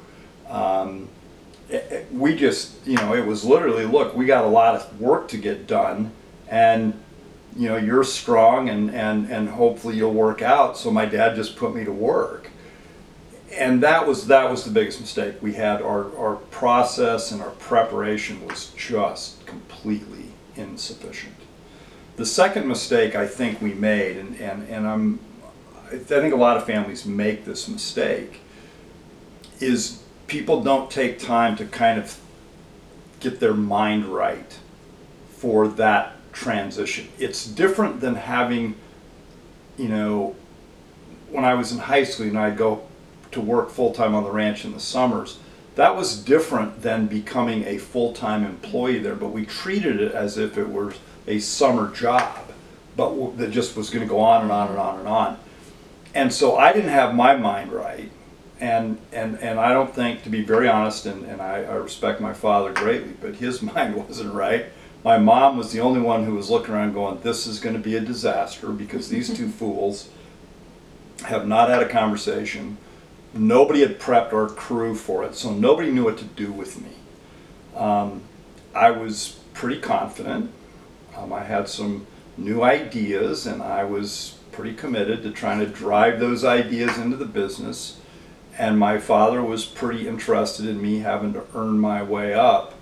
Um, 0.48 1.10
it, 1.70 1.88
it, 1.90 2.14
we 2.14 2.36
just, 2.36 2.86
you 2.86 2.98
know, 2.98 3.16
it 3.16 3.26
was 3.26 3.46
literally, 3.46 3.86
look, 3.86 4.14
we 4.14 4.26
got 4.26 4.44
a 4.44 4.50
lot 4.50 4.76
of 4.76 5.00
work 5.00 5.30
to 5.30 5.38
get 5.38 5.66
done, 5.66 6.12
and 6.50 6.94
you 7.56 7.70
know, 7.70 7.78
you're 7.78 8.04
strong, 8.04 8.70
and 8.70 8.92
and 8.94 9.32
and 9.32 9.50
hopefully 9.50 9.96
you'll 9.96 10.14
work 10.14 10.42
out. 10.44 10.78
So 10.78 10.92
my 10.92 11.06
dad 11.06 11.36
just 11.36 11.56
put 11.56 11.74
me 11.74 11.84
to 11.86 11.92
work 11.92 12.52
and 13.54 13.82
that 13.84 14.08
was 14.08 14.28
that 14.28 14.50
was 14.50 14.64
the 14.64 14.72
biggest 14.72 15.00
mistake 15.02 15.36
we 15.42 15.54
had. 15.54 15.82
Our 15.82 16.16
our 16.18 16.36
process 16.36 17.32
and 17.32 17.42
our 17.42 17.52
preparation 17.52 18.46
was 18.46 18.72
just 18.76 19.46
completely 19.46 20.26
insufficient. 20.56 21.36
The 22.16 22.26
second 22.26 22.68
mistake 22.68 23.16
i 23.16 23.26
think 23.26 23.62
we 23.62 23.74
made 23.74 24.18
and 24.18 24.40
and, 24.40 24.68
and 24.70 24.88
i'm 24.88 25.20
i 25.92 25.98
think 25.98 26.34
a 26.34 26.38
lot 26.38 26.58
of 26.58 26.66
families 26.66 27.06
make 27.06 27.46
this 27.46 27.68
mistake 27.68 28.42
is 29.60 30.04
people 30.28 30.62
don't 30.62 30.92
take 30.92 31.20
time 31.20 31.56
to 31.56 31.66
kind 31.66 32.00
of 32.00 32.20
get 33.22 33.40
their 33.40 33.54
mind 33.54 34.06
right 34.06 34.60
for 35.30 35.68
that 35.68 36.16
transition. 36.32 37.08
It's 37.18 37.46
different 37.46 38.02
than 38.02 38.16
having 38.16 38.76
you 39.78 39.88
know 39.88 40.36
when 41.30 41.46
i 41.46 41.54
was 41.54 41.72
in 41.72 41.80
high 41.80 42.04
school 42.04 42.28
and 42.28 42.38
i'd 42.38 42.58
go 42.58 42.82
to 43.32 43.42
work 43.42 43.70
full 43.70 43.94
time 43.94 44.16
on 44.16 44.24
the 44.24 44.32
ranch 44.32 44.66
in 44.66 44.74
the 44.74 44.80
summers. 44.80 45.40
That 45.76 45.96
was 45.96 46.22
different 46.22 46.82
than 46.82 47.08
becoming 47.08 47.64
a 47.64 47.78
full 47.78 48.14
time 48.14 48.44
employee 48.44 49.00
there, 49.00 49.16
but 49.16 49.30
we 49.30 49.46
treated 49.46 50.02
it 50.02 50.12
as 50.14 50.38
if 50.38 50.58
it 50.58 50.70
were 50.70 50.94
a 51.28 51.40
summer 51.40 51.92
job, 51.94 52.52
but 52.98 53.38
that 53.38 53.52
just 53.52 53.76
was 53.76 53.90
going 53.90 54.06
to 54.06 54.10
go 54.10 54.20
on 54.20 54.44
and 54.44 54.52
on 54.52 54.70
and 54.70 54.78
on 54.78 55.00
and 55.00 55.08
on. 55.08 55.40
And 56.14 56.34
so 56.34 56.58
I 56.58 56.74
didn't 56.74 56.90
have 56.90 57.16
my 57.16 57.36
mind 57.36 57.72
right. 57.72 58.12
And, 58.60 59.00
and, 59.12 59.40
and 59.40 59.60
I 59.60 59.74
don't 59.74 59.94
think, 59.94 60.24
to 60.24 60.30
be 60.30 60.44
very 60.44 60.68
honest, 60.68 61.06
and, 61.08 61.26
and 61.26 61.42
I, 61.42 61.64
I 61.64 61.76
respect 61.76 62.22
my 62.22 62.34
father 62.34 62.72
greatly, 62.72 63.14
but 63.20 63.36
his 63.36 63.62
mind 63.74 63.96
wasn't 63.96 64.34
right. 64.34 64.66
My 65.04 65.18
mom 65.18 65.58
was 65.58 65.72
the 65.72 65.80
only 65.80 66.00
one 66.00 66.26
who 66.26 66.36
was 66.36 66.50
looking 66.50 66.76
around 66.76 66.94
going, 66.94 67.22
This 67.22 67.48
is 67.48 67.60
going 67.60 67.76
to 67.76 67.82
be 67.82 67.96
a 67.96 68.02
disaster 68.02 68.70
because 68.70 69.10
these 69.10 69.36
two 69.36 69.50
fools 69.50 70.10
have 71.24 71.48
not 71.48 71.70
had 71.70 71.82
a 71.82 71.90
conversation 71.90 72.78
nobody 73.34 73.82
had 73.82 74.00
prepped 74.00 74.34
our 74.34 74.48
crew 74.48 74.96
for 74.96 75.24
it, 75.24 75.36
so 75.36 75.52
nobody 75.52 75.92
knew 75.92 76.04
what 76.04 76.18
to 76.18 76.26
do 76.26 76.52
with 76.52 76.82
me. 76.82 76.92
Um, 77.76 78.24
I 78.74 78.92
was 78.92 79.40
pretty 79.54 79.80
confident. 79.80 80.52
Um, 81.16 81.34
I 81.34 81.44
had 81.44 81.68
some 81.68 82.08
new 82.38 82.62
ideas, 82.62 83.46
and 83.46 83.62
I 83.62 83.84
was 83.84 84.38
pretty 84.52 84.74
committed 84.74 85.24
to 85.24 85.32
trying 85.32 85.60
to 85.60 85.68
drive 85.68 86.20
those 86.20 86.44
ideas 86.44 86.98
into 86.98 87.18
the 87.18 87.26
business. 87.26 88.00
And 88.58 88.78
my 88.78 88.98
father 88.98 89.42
was 89.42 89.66
pretty 89.66 90.08
interested 90.08 90.68
in 90.68 90.82
me 90.82 91.00
having 91.00 91.34
to 91.34 91.44
earn 91.56 91.80
my 91.80 92.04
way 92.04 92.34
up, 92.34 92.74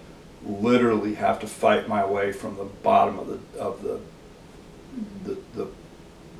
literally 0.43 1.15
have 1.15 1.39
to 1.41 1.47
fight 1.47 1.87
my 1.87 2.03
way 2.05 2.31
from 2.31 2.57
the 2.57 2.63
bottom 2.63 3.19
of 3.19 3.27
the 3.27 3.59
of 3.59 3.83
the 3.83 3.99
the, 5.23 5.37
the, 5.53 5.67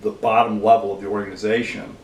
the 0.01 0.09
bottom 0.09 0.63
level 0.63 0.93
of 0.93 1.01
the 1.01 1.07
organization 1.07 1.95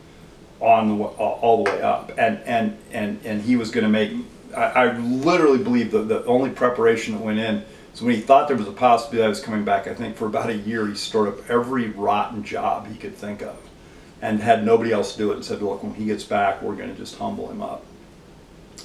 on 0.59 0.97
the 0.97 1.03
uh, 1.03 1.07
all 1.07 1.63
the 1.63 1.71
way 1.71 1.81
up, 1.81 2.11
and 2.17 2.39
and 2.45 2.77
and 2.91 3.19
and 3.25 3.41
he 3.41 3.55
was 3.55 3.71
going 3.71 3.83
to 3.83 3.89
make. 3.89 4.11
I, 4.55 4.63
I 4.63 4.97
literally 4.97 5.63
believe 5.63 5.91
that 5.91 6.07
the 6.07 6.23
only 6.25 6.49
preparation 6.49 7.13
that 7.15 7.21
went 7.21 7.39
in 7.39 7.63
is 7.93 8.01
when 8.01 8.15
he 8.15 8.21
thought 8.21 8.47
there 8.47 8.57
was 8.57 8.67
a 8.67 8.71
possibility 8.71 9.25
I 9.25 9.29
was 9.29 9.41
coming 9.41 9.65
back. 9.65 9.87
I 9.87 9.93
think 9.93 10.15
for 10.15 10.27
about 10.27 10.49
a 10.49 10.55
year 10.55 10.87
he 10.87 10.95
stored 10.95 11.27
up 11.27 11.49
every 11.49 11.89
rotten 11.89 12.43
job 12.43 12.87
he 12.87 12.95
could 12.97 13.15
think 13.15 13.41
of, 13.41 13.57
and 14.21 14.39
had 14.39 14.65
nobody 14.65 14.91
else 14.91 15.15
do 15.15 15.31
it, 15.31 15.35
and 15.35 15.45
said, 15.45 15.61
"Look, 15.61 15.83
when 15.83 15.93
he 15.93 16.05
gets 16.05 16.23
back, 16.23 16.61
we're 16.61 16.75
going 16.75 16.89
to 16.89 16.95
just 16.95 17.17
humble 17.17 17.49
him 17.49 17.61
up." 17.61 17.83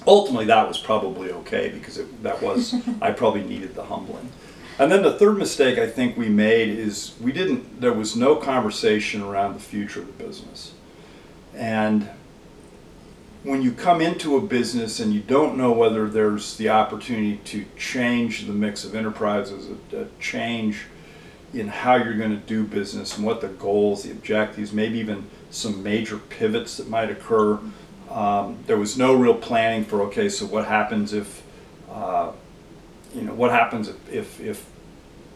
Ultimately, 0.06 0.46
that 0.46 0.66
was 0.66 0.78
probably 0.78 1.30
okay 1.30 1.68
because 1.68 1.98
it, 1.98 2.22
that 2.22 2.40
was 2.42 2.74
I 3.02 3.12
probably 3.12 3.42
needed 3.42 3.74
the 3.74 3.84
humbling. 3.84 4.30
And 4.80 4.90
then 4.90 5.02
the 5.02 5.12
third 5.12 5.36
mistake 5.36 5.78
I 5.78 5.86
think 5.86 6.16
we 6.16 6.30
made 6.30 6.70
is 6.70 7.14
we 7.20 7.32
didn't, 7.32 7.82
there 7.82 7.92
was 7.92 8.16
no 8.16 8.36
conversation 8.36 9.20
around 9.20 9.52
the 9.52 9.60
future 9.60 10.00
of 10.00 10.06
the 10.06 10.24
business. 10.24 10.72
And 11.54 12.08
when 13.42 13.62
you 13.62 13.72
come 13.72 14.00
into 14.00 14.36
a 14.36 14.40
business 14.40 15.00
and 15.00 15.14
you 15.14 15.20
don't 15.20 15.56
know 15.56 15.72
whether 15.72 16.08
there's 16.08 16.56
the 16.56 16.68
opportunity 16.68 17.38
to 17.38 17.64
change 17.76 18.46
the 18.46 18.52
mix 18.52 18.84
of 18.84 18.94
enterprises, 18.94 19.68
a, 19.92 20.02
a 20.02 20.06
change 20.20 20.86
in 21.52 21.68
how 21.68 21.96
you're 21.96 22.16
going 22.16 22.30
to 22.30 22.46
do 22.46 22.64
business 22.64 23.16
and 23.16 23.26
what 23.26 23.40
the 23.40 23.48
goals, 23.48 24.04
the 24.04 24.10
objectives, 24.10 24.72
maybe 24.72 24.98
even 24.98 25.26
some 25.50 25.82
major 25.82 26.18
pivots 26.18 26.76
that 26.76 26.88
might 26.88 27.10
occur. 27.10 27.58
Um, 28.10 28.58
there 28.66 28.76
was 28.76 28.96
no 28.96 29.14
real 29.14 29.34
planning 29.34 29.84
for 29.84 30.02
okay, 30.02 30.28
so 30.28 30.46
what 30.46 30.66
happens 30.66 31.12
if, 31.12 31.42
uh, 31.90 32.32
you 33.14 33.22
know, 33.22 33.34
what 33.34 33.50
happens 33.50 33.88
if, 33.88 34.12
if, 34.12 34.40
if, 34.40 34.66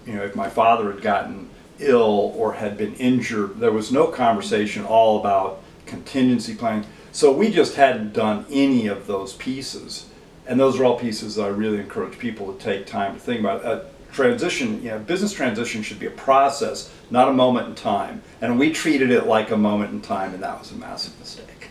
you 0.07 0.15
know, 0.15 0.23
if 0.23 0.37
my 0.37 0.49
father 0.49 0.93
had 0.93 1.03
gotten 1.03 1.49
ill 1.79 2.33
or 2.37 2.53
had 2.53 2.77
been 2.77 2.95
injured? 2.95 3.59
There 3.59 3.73
was 3.73 3.91
no 3.91 4.07
conversation 4.09 4.85
all 4.85 5.19
about 5.19 5.64
contingency 5.87 6.55
planning. 6.55 6.87
So 7.13 7.33
we 7.33 7.51
just 7.51 7.77
hadn't 7.77 8.13
done 8.13 8.47
any 8.51 8.87
of 8.87 9.07
those 9.07 9.35
pieces. 9.35 10.09
And 10.47 10.61
those 10.61 10.79
are 10.79 10.85
all 10.85 10.99
pieces 10.99 11.39
I 11.39 11.49
really 11.49 11.79
encourage 11.79 12.19
people 12.19 12.53
to 12.53 12.59
take 12.59 12.87
time 12.87 13.15
to 13.15 13.21
think 13.21 13.41
about. 13.41 13.65
A 13.65 13.87
transition, 14.13 14.83
you 14.83 14.91
know, 14.91 14.99
business 14.99 15.33
transition 15.33 15.83
should 15.83 15.99
be 15.99 16.07
a 16.07 16.11
process, 16.11 16.93
not 17.11 17.29
a 17.29 17.33
moment 17.33 17.69
in 17.69 17.75
time. 17.75 18.23
And 18.41 18.59
we 18.59 18.73
treated 18.73 19.11
it 19.11 19.27
like 19.27 19.51
a 19.51 19.57
moment 19.57 19.93
in 19.93 20.01
time, 20.01 20.35
and 20.35 20.43
that 20.43 20.59
was 20.59 20.71
a 20.73 20.77
massive 20.77 21.19
mistake. 21.19 21.69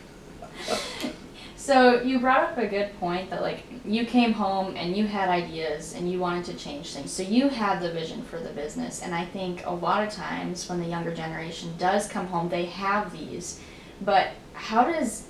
So 1.64 2.02
you 2.02 2.20
brought 2.20 2.44
up 2.44 2.58
a 2.58 2.68
good 2.68 2.92
point 3.00 3.30
that 3.30 3.42
like 3.42 3.64
you 3.86 4.06
came 4.06 4.34
home 4.34 4.76
and 4.76 4.98
you 4.98 5.08
had 5.08 5.30
ideas 5.30 5.94
and 5.94 6.12
you 6.12 6.20
wanted 6.20 6.44
to 6.48 6.56
change 6.56 6.94
things. 6.94 7.10
So 7.10 7.24
you 7.24 7.48
had 7.48 7.80
the 7.80 7.90
vision 7.90 8.22
for 8.22 8.38
the 8.38 8.50
business 8.50 9.02
and 9.02 9.16
I 9.16 9.24
think 9.24 9.66
a 9.66 9.72
lot 9.72 10.06
of 10.06 10.12
times 10.12 10.68
when 10.68 10.82
the 10.82 10.86
younger 10.86 11.16
generation 11.16 11.74
does 11.78 12.10
come 12.10 12.28
home 12.28 12.50
they 12.50 12.66
have 12.66 13.14
these. 13.14 13.62
But 14.02 14.30
how 14.54 14.86
does 14.86 15.28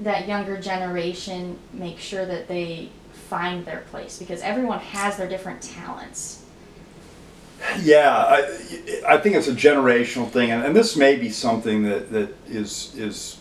that 0.00 0.26
younger 0.26 0.60
generation 0.60 1.58
make 1.72 1.98
sure 1.98 2.24
that 2.24 2.48
they 2.48 2.90
find 3.30 3.64
their 3.64 3.84
place 3.90 4.18
because 4.18 4.40
everyone 4.42 4.80
has 4.80 5.16
their 5.16 5.28
different 5.28 5.62
talents. 5.62 6.44
Yeah, 7.80 8.10
I, 8.10 9.02
I 9.06 9.18
think 9.18 9.36
it's 9.36 9.46
a 9.46 9.54
generational 9.54 10.28
thing, 10.28 10.50
and, 10.50 10.64
and 10.64 10.74
this 10.74 10.96
may 10.96 11.16
be 11.16 11.30
something 11.30 11.82
that, 11.84 12.10
that 12.10 12.34
is 12.48 12.94
is 12.96 13.38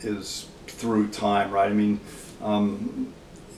is 0.00 0.46
through 0.68 1.08
time, 1.08 1.50
right? 1.50 1.68
I 1.68 1.74
mean, 1.74 2.00
um, 2.40 3.12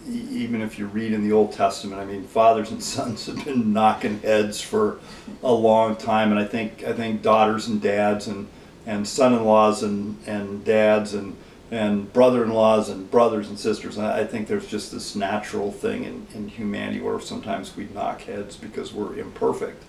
even 0.08 0.62
if 0.62 0.78
you 0.78 0.86
read 0.86 1.12
in 1.12 1.22
the 1.22 1.32
Old 1.32 1.52
Testament, 1.52 2.00
I 2.00 2.06
mean, 2.06 2.24
fathers 2.24 2.70
and 2.70 2.82
sons 2.82 3.26
have 3.28 3.44
been 3.44 3.74
knocking 3.74 4.20
heads 4.20 4.60
for 4.60 4.98
a 5.42 5.52
long 5.52 5.96
time, 5.96 6.30
and 6.30 6.40
I 6.40 6.46
think 6.46 6.82
I 6.82 6.94
think 6.94 7.20
daughters 7.22 7.68
and 7.68 7.80
dads 7.80 8.26
and 8.26 8.48
and 8.90 9.06
son-in-laws 9.06 9.84
and 9.84 10.16
and 10.26 10.64
dads 10.64 11.14
and 11.14 11.36
and 11.70 12.12
brother-in-laws 12.12 12.88
and 12.88 13.08
brothers 13.08 13.48
and 13.48 13.56
sisters. 13.56 13.96
I 13.96 14.24
think 14.24 14.48
there's 14.48 14.66
just 14.66 14.90
this 14.90 15.14
natural 15.14 15.70
thing 15.70 16.02
in, 16.02 16.26
in 16.34 16.48
humanity 16.48 17.00
where 17.00 17.20
sometimes 17.20 17.76
we 17.76 17.84
knock 17.94 18.22
heads 18.22 18.56
because 18.56 18.92
we're 18.92 19.16
imperfect. 19.16 19.84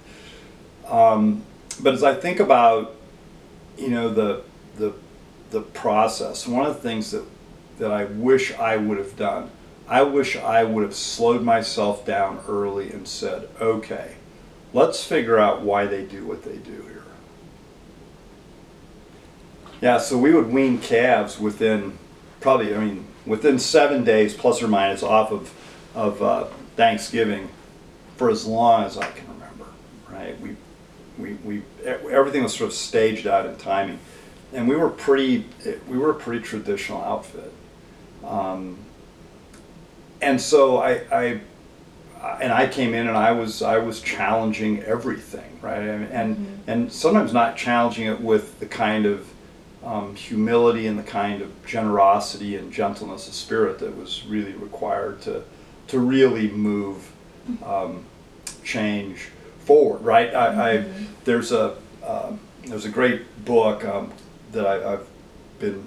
Um, 0.88 1.42
but 1.82 1.96
as 1.96 2.04
I 2.04 2.14
think 2.14 2.40
about, 2.40 2.96
you 3.80 3.90
know, 3.90 4.10
the 4.10 4.44
the 4.78 4.94
the 5.50 5.62
process, 5.62 6.48
one 6.48 6.68
of 6.68 6.76
the 6.76 6.82
things 6.82 7.10
that 7.12 7.26
that 7.80 7.92
I 7.92 8.06
wish 8.06 8.54
I 8.54 8.78
would 8.78 9.00
have 9.00 9.16
done, 9.18 9.50
I 9.88 10.04
wish 10.04 10.38
I 10.38 10.64
would 10.64 10.84
have 10.84 10.96
slowed 10.96 11.42
myself 11.42 12.06
down 12.06 12.40
early 12.48 12.92
and 12.92 13.08
said, 13.08 13.50
okay, 13.60 14.18
let's 14.74 15.04
figure 15.04 15.40
out 15.40 15.64
why 15.64 15.88
they 15.88 16.06
do 16.06 16.28
what 16.28 16.44
they 16.44 16.58
do. 16.58 16.91
Yeah, 19.82 19.98
so 19.98 20.18
we 20.18 20.32
would 20.34 20.52
wean 20.52 20.78
calves 20.78 21.40
within 21.40 21.98
probably, 22.40 22.76
I 22.76 22.80
mean, 22.80 23.08
within 23.26 23.58
seven 23.58 24.04
days 24.04 24.36
plus 24.36 24.62
or 24.62 24.68
minus 24.68 25.04
off 25.04 25.32
of 25.32 25.54
of 25.94 26.22
uh, 26.22 26.46
Thanksgiving 26.76 27.50
for 28.16 28.30
as 28.30 28.46
long 28.46 28.84
as 28.84 28.98
I 28.98 29.10
can 29.10 29.28
remember. 29.28 29.66
Right? 30.10 30.40
We 30.40 30.56
we 31.18 31.34
we 31.44 31.64
everything 31.86 32.44
was 32.44 32.54
sort 32.54 32.70
of 32.70 32.76
staged 32.76 33.26
out 33.26 33.48
in 33.48 33.56
timing, 33.58 34.00
and 34.54 34.68
we 34.68 34.76
were 34.76 34.90
pretty 34.90 35.46
we 35.88 35.98
were 35.98 36.12
a 36.12 36.16
pretty 36.16 36.44
traditional 36.44 37.02
outfit. 37.02 37.52
Um, 38.24 38.78
and 40.22 40.40
so 40.40 40.78
I, 40.78 40.92
I 41.12 41.42
and 42.40 42.54
I 42.54 42.68
came 42.68 42.94
in 42.94 43.08
and 43.08 43.18
I 43.18 43.32
was 43.32 43.64
I 43.64 43.80
was 43.80 44.00
challenging 44.00 44.84
everything, 44.84 45.60
right? 45.62 45.82
And 45.82 46.12
and, 46.12 46.64
and 46.68 46.92
sometimes 46.94 47.34
not 47.34 47.58
challenging 47.58 48.06
it 48.06 48.22
with 48.22 48.60
the 48.60 48.68
kind 48.68 49.08
of 49.08 49.31
um, 49.84 50.16
humility 50.16 50.88
and 50.88 50.98
the 50.98 51.04
kind 51.04 51.42
of 51.42 51.66
generosity 51.66 52.56
and 52.56 52.72
gentleness 52.72 53.28
of 53.28 53.34
spirit 53.34 53.80
that 53.80 53.98
was 53.98 54.26
really 54.26 54.54
required 54.54 55.22
to 55.24 55.44
to 55.88 56.00
really 56.00 56.50
move 56.50 57.12
um, 57.64 58.06
change 58.64 59.30
forward, 59.60 60.02
right? 60.02 60.34
I, 60.34 60.74
I 60.78 60.86
there's 61.24 61.52
a 61.52 61.76
um, 62.06 62.40
there's 62.66 62.86
a 62.86 62.90
great 62.90 63.46
book 63.46 63.84
um, 63.86 64.12
that 64.52 64.66
I, 64.66 64.94
I've 64.94 65.08
been 65.60 65.84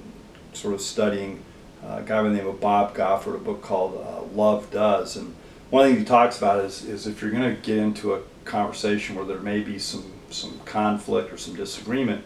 sort 0.52 0.74
of 0.74 0.80
studying. 0.80 1.42
Uh, 1.84 1.98
a 1.98 2.02
guy 2.02 2.22
by 2.22 2.28
the 2.28 2.34
name 2.34 2.46
of 2.46 2.60
Bob 2.60 2.94
Goff 2.94 3.26
wrote 3.26 3.36
a 3.36 3.38
book 3.38 3.60
called 3.60 3.94
uh, 4.06 4.22
Love 4.34 4.70
Does, 4.70 5.16
and 5.16 5.34
one 5.70 5.88
thing 5.88 5.98
he 5.98 6.04
talks 6.04 6.38
about 6.38 6.64
is, 6.64 6.82
is 6.84 7.06
if 7.06 7.20
you're 7.20 7.30
going 7.30 7.54
to 7.54 7.60
get 7.60 7.76
into 7.76 8.14
a 8.14 8.20
conversation 8.44 9.16
where 9.16 9.24
there 9.24 9.40
may 9.40 9.60
be 9.60 9.78
some 9.78 10.12
some 10.30 10.58
conflict 10.64 11.32
or 11.32 11.36
some 11.36 11.54
disagreement, 11.54 12.24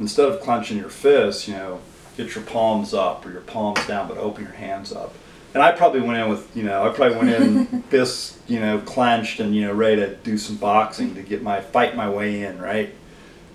instead 0.00 0.28
of 0.28 0.40
clenching 0.40 0.78
your 0.78 0.88
fists, 0.88 1.46
you 1.46 1.54
know, 1.54 1.80
get 2.16 2.34
your 2.34 2.44
palms 2.44 2.92
up 2.94 3.24
or 3.24 3.30
your 3.30 3.42
palms 3.42 3.86
down, 3.86 4.08
but 4.08 4.16
open 4.16 4.42
your 4.42 4.52
hands 4.54 4.92
up. 4.92 5.14
And 5.52 5.62
I 5.62 5.72
probably 5.72 6.00
went 6.00 6.18
in 6.18 6.28
with, 6.28 6.48
you 6.56 6.62
know, 6.62 6.88
I 6.88 6.92
probably 6.94 7.16
went 7.18 7.30
in 7.30 7.82
fists, 7.90 8.38
you 8.48 8.60
know, 8.60 8.78
clenched 8.80 9.40
and 9.40 9.54
you 9.54 9.62
know, 9.62 9.72
ready 9.72 9.96
to 9.96 10.14
do 10.16 10.38
some 10.38 10.56
boxing 10.56 11.14
to 11.16 11.22
get 11.22 11.42
my 11.42 11.60
fight 11.60 11.96
my 11.96 12.08
way 12.08 12.42
in, 12.44 12.58
right? 12.60 12.94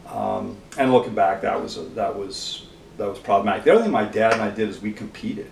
Um, 0.08 0.58
and 0.78 0.92
looking 0.92 1.16
back, 1.16 1.42
that 1.42 1.62
was 1.62 1.78
a, 1.78 1.82
that 1.82 2.16
was 2.16 2.68
that 2.98 3.10
was 3.10 3.20
problematic. 3.20 3.64
The 3.66 3.72
other 3.74 3.84
thing 3.84 3.92
my 3.92 4.06
dad 4.06 4.34
and 4.34 4.42
I 4.42 4.50
did 4.52 4.70
is 4.70 4.82
we 4.82 4.94
competed. 4.94 5.52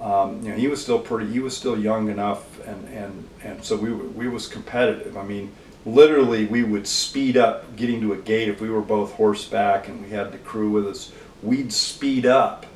Um, 0.00 0.42
you 0.42 0.50
know, 0.50 0.56
he 0.56 0.66
was 0.68 0.82
still 0.82 0.98
pretty, 0.98 1.30
he 1.32 1.38
was 1.40 1.56
still 1.56 1.78
young 1.78 2.08
enough, 2.10 2.64
and 2.66 2.88
and 2.88 3.28
and 3.42 3.64
so 3.64 3.76
we 3.76 3.92
were- 3.92 4.04
we 4.08 4.28
was 4.28 4.46
competitive. 4.48 5.16
I 5.16 5.22
mean, 5.24 5.52
literally, 5.86 6.44
we 6.44 6.64
would 6.64 6.86
speed 6.86 7.36
up 7.36 7.76
getting 7.76 8.00
to 8.02 8.12
a 8.12 8.16
gate 8.16 8.48
if 8.48 8.60
we 8.60 8.68
were 8.68 8.82
both 8.82 9.12
horseback 9.12 9.88
and 9.88 10.02
we 10.02 10.10
had 10.10 10.32
the 10.32 10.38
crew 10.38 10.70
with 10.70 10.86
us. 10.86 11.12
We'd 11.42 11.72
speed 11.72 12.26
up 12.26 12.66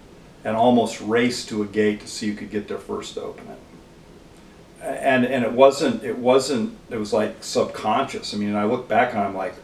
and 0.45 0.57
almost 0.57 1.01
race 1.01 1.45
to 1.47 1.63
a 1.63 1.67
gate 1.67 2.01
to 2.01 2.07
see 2.07 2.29
who 2.29 2.37
could 2.37 2.51
get 2.51 2.69
there 2.69 2.79
first 2.79 3.15
to 3.15 3.23
open 3.23 3.49
it. 3.49 3.59
And 4.83 5.27
and 5.27 5.45
it 5.45 5.53
wasn't 5.53 6.03
it 6.05 6.17
wasn't 6.17 6.79
it 6.89 6.97
was 6.97 7.13
like 7.13 7.43
subconscious. 7.43 8.33
I 8.33 8.39
mean, 8.39 8.55
I 8.55 8.65
look 8.65 8.89
back 8.89 9.13
and 9.13 9.21
I'm 9.21 9.35
like, 9.35 9.55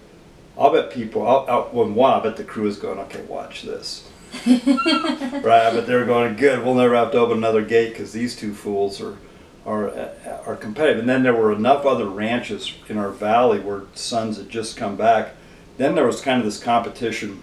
I'll 0.59 0.73
bet 0.73 0.91
people. 0.91 1.27
I'll, 1.27 1.47
I'll, 1.49 1.71
well, 1.73 1.89
one, 1.89 2.13
I 2.13 2.23
bet 2.23 2.37
the 2.37 2.45
crew 2.45 2.67
is 2.67 2.77
going, 2.77 2.99
okay, 2.99 3.23
watch 3.23 3.63
this. 3.63 4.11
right, 4.47 5.73
but 5.73 5.87
they're 5.87 6.05
going 6.05 6.37
good. 6.37 6.63
We'll 6.63 6.75
never 6.75 6.95
have 6.97 7.13
to 7.13 7.19
open 7.19 7.39
another 7.39 7.65
gate 7.65 7.91
because 7.91 8.13
these 8.13 8.37
two 8.37 8.53
fools 8.53 9.01
are 9.01 9.17
are 9.67 9.89
uh, 9.89 10.43
are 10.47 10.57
competitive. 10.57 11.01
And 11.01 11.09
then 11.09 11.23
there 11.23 11.35
were 11.35 11.53
enough 11.53 11.85
other 11.85 12.07
ranches 12.07 12.73
in 12.89 12.97
our 12.97 13.11
valley 13.11 13.59
where 13.59 13.83
sons 13.95 14.39
had 14.39 14.49
just 14.49 14.77
come 14.77 14.97
back. 14.97 15.35
Then 15.77 15.95
there 15.95 16.07
was 16.07 16.21
kind 16.21 16.39
of 16.39 16.45
this 16.45 16.63
competition. 16.63 17.43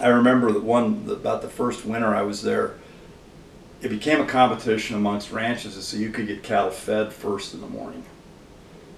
I 0.00 0.08
remember 0.08 0.52
that 0.52 0.62
one 0.62 1.08
about 1.08 1.42
the 1.42 1.48
first 1.48 1.84
winter 1.84 2.14
I 2.14 2.22
was 2.22 2.42
there. 2.42 2.74
It 3.80 3.88
became 3.88 4.20
a 4.20 4.26
competition 4.26 4.96
amongst 4.96 5.30
ranches 5.30 5.74
to 5.74 5.82
see 5.82 6.02
who 6.02 6.10
could 6.10 6.26
get 6.26 6.42
cattle 6.42 6.70
fed 6.70 7.12
first 7.12 7.54
in 7.54 7.60
the 7.60 7.68
morning. 7.68 8.04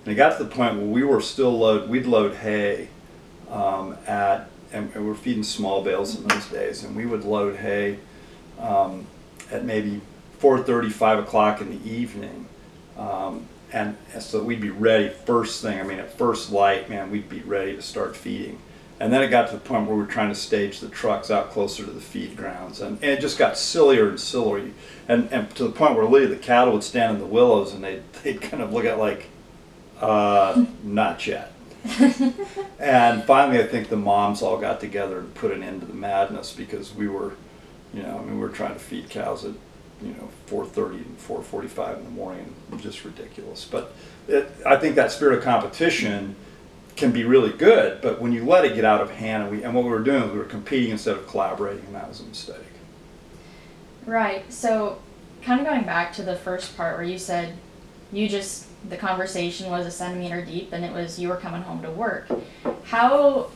And 0.04 0.12
it 0.12 0.16
got 0.16 0.38
to 0.38 0.44
the 0.44 0.50
point 0.50 0.76
where 0.76 0.86
we 0.86 1.04
were 1.04 1.20
still 1.20 1.56
load. 1.58 1.88
We'd 1.90 2.06
load 2.06 2.36
hay 2.36 2.88
um, 3.50 3.98
at 4.06 4.48
and, 4.72 4.90
and 4.94 5.06
we're 5.06 5.14
feeding 5.14 5.42
small 5.42 5.82
bales 5.82 6.16
in 6.16 6.26
those 6.26 6.46
days, 6.46 6.84
and 6.84 6.94
we 6.94 7.04
would 7.04 7.24
load 7.24 7.56
hay 7.56 7.98
um, 8.58 9.06
at 9.50 9.64
maybe 9.64 10.00
4:30, 10.40 10.90
5 10.90 11.18
o'clock 11.20 11.60
in 11.60 11.70
the 11.70 11.90
evening, 11.90 12.46
um, 12.96 13.46
and, 13.72 13.96
so 14.18 14.42
we'd 14.42 14.60
be 14.60 14.70
ready 14.70 15.08
first 15.08 15.62
thing. 15.62 15.78
I 15.78 15.82
mean, 15.82 15.98
at 15.98 16.16
first 16.16 16.50
light, 16.50 16.90
man, 16.90 17.10
we'd 17.10 17.28
be 17.28 17.40
ready 17.40 17.76
to 17.76 17.82
start 17.82 18.16
feeding. 18.16 18.58
And 18.98 19.12
then 19.12 19.22
it 19.22 19.28
got 19.28 19.48
to 19.48 19.54
the 19.54 19.60
point 19.60 19.86
where 19.86 19.96
we 19.96 20.02
were 20.02 20.08
trying 20.08 20.28
to 20.28 20.34
stage 20.34 20.80
the 20.80 20.88
trucks 20.88 21.30
out 21.30 21.50
closer 21.50 21.84
to 21.84 21.90
the 21.90 22.00
feed 22.00 22.36
grounds, 22.36 22.80
and, 22.80 22.98
and 23.02 23.12
it 23.12 23.20
just 23.20 23.38
got 23.38 23.56
sillier 23.56 24.08
and 24.08 24.20
sillier, 24.20 24.70
and, 25.08 25.28
and 25.32 25.54
to 25.56 25.64
the 25.64 25.70
point 25.70 25.94
where 25.94 26.04
literally 26.04 26.34
the 26.34 26.42
cattle 26.42 26.74
would 26.74 26.84
stand 26.84 27.14
in 27.14 27.18
the 27.18 27.26
willows, 27.26 27.72
and 27.72 27.82
they'd, 27.82 28.02
they'd 28.22 28.42
kind 28.42 28.62
of 28.62 28.72
look 28.72 28.84
at 28.84 28.98
like, 28.98 29.26
uh, 30.00 30.66
not 30.82 31.26
yet. 31.26 31.52
and 32.78 33.24
finally, 33.24 33.58
I 33.58 33.66
think 33.66 33.88
the 33.88 33.96
moms 33.96 34.42
all 34.42 34.58
got 34.58 34.80
together 34.80 35.20
and 35.20 35.34
put 35.34 35.50
an 35.50 35.62
end 35.62 35.80
to 35.80 35.86
the 35.86 35.94
madness 35.94 36.52
because 36.52 36.94
we 36.94 37.08
were, 37.08 37.32
you 37.94 38.02
know, 38.02 38.18
I 38.18 38.22
mean, 38.22 38.34
we 38.34 38.40
were 38.40 38.50
trying 38.50 38.74
to 38.74 38.80
feed 38.80 39.08
cows 39.08 39.46
at 39.46 39.52
you 40.02 40.12
know, 40.12 40.28
four 40.46 40.64
thirty 40.66 40.98
and 40.98 41.18
four 41.18 41.42
forty-five 41.42 41.98
in 41.98 42.04
the 42.04 42.10
morning, 42.10 42.54
just 42.78 43.04
ridiculous. 43.04 43.64
But 43.64 43.94
it, 44.28 44.50
I 44.66 44.76
think 44.76 44.96
that 44.96 45.12
spirit 45.12 45.38
of 45.38 45.44
competition 45.44 46.36
can 46.96 47.12
be 47.12 47.24
really 47.24 47.52
good, 47.52 48.00
but 48.02 48.20
when 48.20 48.32
you 48.32 48.44
let 48.44 48.64
it 48.64 48.74
get 48.74 48.84
out 48.84 49.00
of 49.00 49.10
hand, 49.10 49.44
and 49.44 49.52
we, 49.52 49.62
and 49.62 49.74
what 49.74 49.84
we 49.84 49.90
were 49.90 50.02
doing, 50.02 50.22
was 50.22 50.32
we 50.32 50.38
were 50.38 50.44
competing 50.44 50.90
instead 50.90 51.16
of 51.16 51.26
collaborating, 51.26 51.84
and 51.86 51.94
that 51.94 52.08
was 52.08 52.20
a 52.20 52.24
mistake. 52.24 52.56
Right. 54.06 54.50
So, 54.52 54.98
kind 55.42 55.60
of 55.60 55.66
going 55.66 55.84
back 55.84 56.12
to 56.14 56.22
the 56.22 56.36
first 56.36 56.76
part 56.76 56.96
where 56.96 57.06
you 57.06 57.18
said 57.18 57.54
you 58.12 58.28
just 58.28 58.66
the 58.88 58.96
conversation 58.96 59.70
was 59.70 59.86
a 59.86 59.90
centimeter 59.90 60.44
deep 60.44 60.72
and 60.72 60.84
it 60.84 60.92
was 60.92 61.18
you 61.18 61.28
were 61.28 61.36
coming 61.36 61.62
home 61.62 61.82
to 61.82 61.90
work. 61.90 62.28
How 62.84 63.50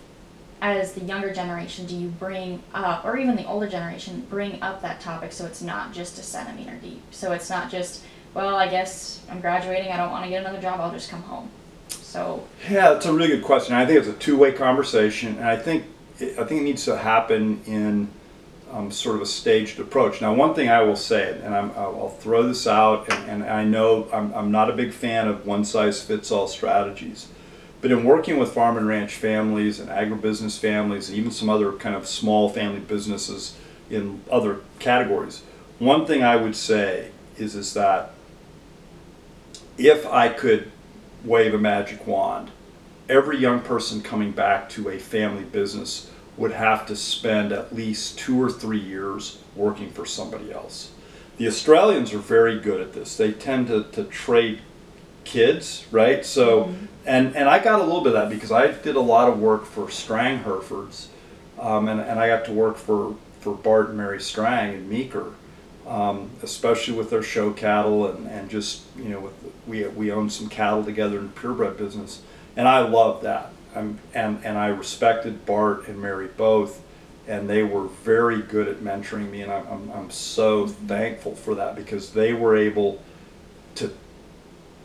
as 0.65 0.95
the 0.95 1.03
younger 1.03 1.33
generation 1.33 1.85
do 1.85 1.95
you 1.95 2.09
bring 2.09 2.63
up 2.73 3.05
or 3.05 3.19
even 3.19 3.37
the 3.37 3.47
older 3.47 3.69
generation 3.69 4.27
bring 4.31 4.61
up 4.63 4.81
that 4.81 4.99
topic 4.99 5.31
so 5.31 5.45
it's 5.45 5.61
not 5.61 5.93
just 5.93 6.19
a 6.19 6.23
centimeter 6.23 6.77
deep. 6.77 7.03
So 7.11 7.33
it's 7.33 7.51
not 7.51 7.71
just 7.71 8.03
well, 8.33 8.57
I 8.57 8.67
guess 8.69 9.21
I'm 9.31 9.41
graduating, 9.41 9.93
I 9.93 9.97
don't 9.97 10.11
want 10.11 10.25
to 10.25 10.31
get 10.31 10.41
another 10.41 10.61
job, 10.61 10.81
I'll 10.81 10.91
just 10.91 11.09
come 11.09 11.23
home. 11.23 11.49
So, 11.89 12.45
Yeah, 12.69 12.91
that's 12.91 13.07
a 13.07 13.13
really 13.13 13.29
good 13.29 13.45
question. 13.45 13.75
I 13.75 13.87
think 13.87 14.01
it's 14.01 14.09
a 14.09 14.13
two-way 14.15 14.53
conversation, 14.53 15.37
and 15.37 15.45
I 15.45 15.57
think 15.57 15.85
it, 16.19 16.39
I 16.39 16.45
think 16.45 16.63
it 16.63 16.65
needs 16.65 16.85
to 16.87 16.97
happen 16.97 17.61
in 17.67 18.09
um, 18.73 18.91
sort 18.91 19.17
of 19.17 19.23
a 19.23 19.27
staged 19.27 19.79
approach. 19.79 20.21
Now, 20.21 20.35
one 20.35 20.53
thing 20.55 20.69
I 20.69 20.83
will 20.83 20.97
say, 20.97 21.39
and 21.45 21.55
I'm, 21.55 21.71
I'll 21.77 21.97
I'll 22.01 22.09
throw 22.09 22.43
this 22.43 22.67
out, 22.67 23.09
and, 23.13 23.43
and 23.43 23.45
I 23.45 23.63
know 23.65 24.09
I'm, 24.13 24.35
I'm 24.35 24.51
not 24.51 24.69
a 24.69 24.73
big 24.73 24.93
fan 24.93 25.29
of 25.29 25.47
one-size-fits-all 25.47 26.49
strategies, 26.49 27.29
but 27.85 27.93
in 27.93 28.03
working 28.03 28.39
with 28.39 28.55
farm 28.55 28.79
and 28.79 28.89
ranch 28.89 29.15
families 29.15 29.79
and 29.79 29.91
agribusiness 29.91 30.59
families, 30.59 31.11
and 31.11 31.19
even 31.19 31.31
some 31.31 31.51
other 31.51 31.71
kind 31.73 31.95
of 31.95 32.07
small 32.07 32.49
family 32.49 32.81
businesses 32.81 33.59
in 33.91 34.23
other 34.33 34.61
categories, 34.79 35.43
one 35.79 36.07
thing 36.07 36.23
I 36.23 36.35
would 36.37 36.57
say 36.57 37.11
is 37.37 37.55
is 37.55 37.75
that 37.75 38.13
if 39.77 40.07
I 40.07 40.31
could 40.31 40.73
wave 41.25 41.53
a 41.53 41.59
magic 41.59 42.07
wand, 42.07 42.53
every 43.07 43.37
young 43.37 43.61
person 43.61 44.01
coming 44.01 44.33
back 44.33 44.71
to 44.71 44.89
a 44.89 44.99
family 44.99 45.45
business 45.45 46.11
would 46.39 46.53
have 46.53 46.87
to 46.87 46.97
spend 46.97 47.53
at 47.53 47.75
least 47.77 48.19
two 48.19 48.43
or 48.43 48.51
three 48.51 48.81
years 48.81 49.43
working 49.55 49.91
for 49.91 50.07
somebody 50.07 50.51
else. 50.51 50.91
The 51.37 51.47
Australians 51.47 52.15
are 52.15 52.19
very 52.19 52.59
good 52.59 52.81
at 52.81 52.95
this. 52.95 53.15
They 53.19 53.33
tend 53.33 53.67
to, 53.67 53.83
to 53.93 54.05
trade 54.05 54.61
kids, 55.35 55.85
right? 55.91 56.25
So, 56.25 56.75
and, 57.05 57.37
and 57.37 57.49
I 57.49 57.59
got 57.59 57.81
a 57.81 57.85
little 57.85 58.03
bit 58.03 58.15
of 58.15 58.23
that 58.23 58.31
because 58.31 58.53
I 58.53 58.69
did 58.71 58.97
a 58.97 59.01
lot 59.01 59.29
of 59.29 59.41
work 59.41 59.65
for 59.67 59.91
Strang 59.91 60.39
Herefords, 60.39 61.09
um, 61.59 61.89
and, 61.89 62.01
and 62.01 62.19
I 62.19 62.29
got 62.29 62.45
to 62.47 62.53
work 62.53 62.77
for, 62.77 63.17
for 63.41 63.55
Bart 63.55 63.89
and 63.89 63.99
Mary 63.99 64.21
Strang 64.21 64.75
and 64.75 64.89
Meeker 64.89 65.33
um, 65.87 66.31
especially 66.43 66.95
with 66.95 67.11
their 67.11 67.23
show 67.23 67.53
cattle 67.53 68.11
and, 68.11 68.27
and 68.27 68.49
just 68.49 68.83
you 68.97 69.09
know 69.11 69.21
with 69.21 69.35
we 69.67 69.87
we 69.89 70.11
own 70.11 70.31
some 70.31 70.49
cattle 70.49 70.85
together 70.85 71.19
in 71.19 71.25
the 71.25 71.33
purebred 71.33 71.77
business, 71.77 72.23
and 72.57 72.69
I 72.69 72.81
loved 72.81 73.25
that. 73.25 73.51
I'm, 73.75 73.99
and 74.15 74.45
and 74.45 74.57
I 74.57 74.69
respected 74.69 75.45
Bart 75.45 75.89
and 75.89 76.01
Mary 76.01 76.29
both, 76.29 76.83
and 77.27 77.49
they 77.49 77.63
were 77.63 77.85
very 77.85 78.41
good 78.41 78.69
at 78.69 78.79
mentoring 78.79 79.31
me, 79.31 79.43
and 79.43 79.53
I'm 79.53 79.67
I'm, 79.67 79.91
I'm 79.93 80.11
so 80.11 80.67
thankful 80.67 81.35
for 81.35 81.55
that 81.57 81.77
because 81.77 82.13
they 82.13 82.33
were 82.33 82.57
able 82.57 83.03
to 83.77 83.93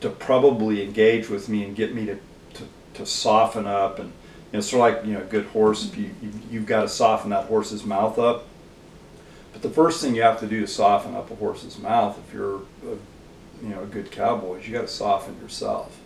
to 0.01 0.09
probably 0.09 0.83
engage 0.83 1.29
with 1.29 1.49
me 1.49 1.63
and 1.63 1.75
get 1.75 1.93
me 1.93 2.05
to 2.05 2.15
to, 2.53 2.63
to 2.93 3.05
soften 3.05 3.65
up 3.65 3.99
and 3.99 4.09
you 4.51 4.57
know 4.57 4.61
sort 4.61 4.91
of 4.91 4.97
like 4.97 5.05
you 5.05 5.13
know 5.13 5.21
a 5.21 5.25
good 5.25 5.45
horse 5.47 5.85
if 5.85 5.97
you, 5.97 6.11
you 6.21 6.31
you've 6.49 6.65
got 6.65 6.81
to 6.81 6.89
soften 6.89 7.29
that 7.29 7.45
horse's 7.45 7.83
mouth 7.83 8.17
up 8.17 8.45
but 9.59 9.69
the 9.69 9.75
first 9.75 10.01
thing 10.01 10.15
you 10.15 10.21
have 10.21 10.39
to 10.39 10.47
do 10.47 10.61
to 10.61 10.67
soften 10.67 11.15
up 11.15 11.31
a 11.31 11.35
horse's 11.35 11.77
mouth, 11.77 12.17
if 12.25 12.33
you're 12.33 12.57
a, 12.57 12.95
you 13.61 13.69
know 13.69 13.83
a 13.83 13.85
good 13.85 14.09
cowboy, 14.09 14.59
is 14.59 14.67
you 14.67 14.73
got 14.73 14.81
to 14.81 14.87
soften 14.87 15.39
yourself. 15.41 15.99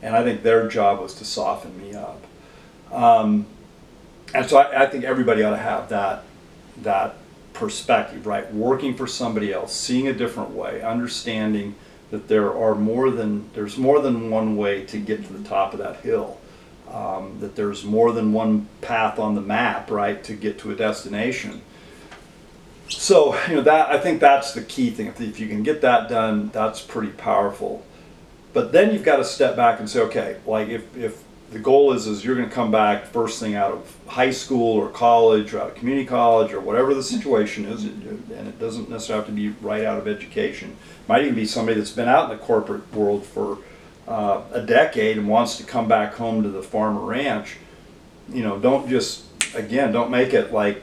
And 0.00 0.16
I 0.16 0.22
think 0.22 0.42
their 0.42 0.66
job 0.68 1.00
was 1.00 1.14
to 1.16 1.24
soften 1.24 1.76
me 1.78 1.94
up. 1.94 2.22
Um, 2.90 3.46
and 4.34 4.48
so 4.48 4.58
I, 4.58 4.84
I 4.84 4.86
think 4.86 5.04
everybody 5.04 5.42
ought 5.42 5.50
to 5.50 5.56
have 5.58 5.90
that 5.90 6.24
that 6.78 7.16
perspective, 7.52 8.26
right? 8.26 8.52
Working 8.54 8.94
for 8.94 9.06
somebody 9.06 9.52
else, 9.52 9.74
seeing 9.74 10.08
a 10.08 10.14
different 10.14 10.50
way, 10.50 10.80
understanding 10.80 11.74
that 12.10 12.28
there 12.28 12.54
are 12.54 12.74
more 12.74 13.10
than 13.10 13.50
there's 13.54 13.76
more 13.76 14.00
than 14.00 14.30
one 14.30 14.56
way 14.56 14.84
to 14.86 14.98
get 14.98 15.26
to 15.26 15.32
the 15.32 15.48
top 15.48 15.72
of 15.72 15.78
that 15.80 16.00
hill. 16.00 16.38
Um, 16.90 17.38
that 17.40 17.56
there's 17.56 17.84
more 17.84 18.12
than 18.12 18.32
one 18.32 18.68
path 18.80 19.18
on 19.18 19.34
the 19.34 19.40
map, 19.40 19.90
right, 19.90 20.22
to 20.22 20.34
get 20.34 20.58
to 20.60 20.70
a 20.70 20.76
destination 20.76 21.60
so 22.88 23.36
you 23.48 23.56
know 23.56 23.62
that 23.62 23.90
I 23.90 23.98
think 23.98 24.20
that's 24.20 24.52
the 24.52 24.62
key 24.62 24.90
thing. 24.90 25.06
If, 25.06 25.20
if 25.20 25.40
you 25.40 25.48
can 25.48 25.62
get 25.62 25.80
that 25.82 26.08
done, 26.08 26.50
that's 26.52 26.80
pretty 26.80 27.12
powerful. 27.12 27.84
But 28.52 28.72
then 28.72 28.92
you've 28.92 29.04
got 29.04 29.16
to 29.16 29.24
step 29.24 29.54
back 29.56 29.80
and 29.80 29.90
say, 29.90 30.00
okay, 30.00 30.36
like 30.46 30.68
if, 30.68 30.96
if 30.96 31.22
the 31.50 31.58
goal 31.58 31.92
is 31.92 32.06
is 32.06 32.24
you're 32.24 32.34
going 32.34 32.48
to 32.48 32.54
come 32.54 32.70
back 32.70 33.06
first 33.06 33.38
thing 33.40 33.54
out 33.54 33.72
of 33.72 33.96
high 34.06 34.30
school 34.30 34.76
or 34.76 34.88
college 34.88 35.54
or 35.54 35.60
out 35.60 35.68
of 35.68 35.74
community 35.76 36.06
college 36.06 36.52
or 36.52 36.60
whatever 36.60 36.94
the 36.94 37.02
situation 37.02 37.64
is, 37.66 37.84
and 37.84 38.48
it 38.48 38.58
doesn't 38.58 38.90
necessarily 38.90 39.24
have 39.24 39.26
to 39.26 39.32
be 39.32 39.48
right 39.64 39.84
out 39.84 39.98
of 39.98 40.08
education. 40.08 40.76
Might 41.08 41.22
even 41.22 41.34
be 41.34 41.46
somebody 41.46 41.78
that's 41.78 41.92
been 41.92 42.08
out 42.08 42.30
in 42.30 42.36
the 42.36 42.42
corporate 42.42 42.92
world 42.92 43.24
for 43.24 43.58
uh, 44.08 44.42
a 44.52 44.60
decade 44.60 45.18
and 45.18 45.28
wants 45.28 45.56
to 45.58 45.64
come 45.64 45.88
back 45.88 46.14
home 46.14 46.42
to 46.42 46.48
the 46.48 46.62
farm 46.62 46.98
or 46.98 47.06
ranch. 47.06 47.56
You 48.28 48.42
know, 48.42 48.58
don't 48.58 48.88
just 48.88 49.24
again, 49.54 49.92
don't 49.92 50.10
make 50.10 50.34
it 50.34 50.52
like 50.52 50.82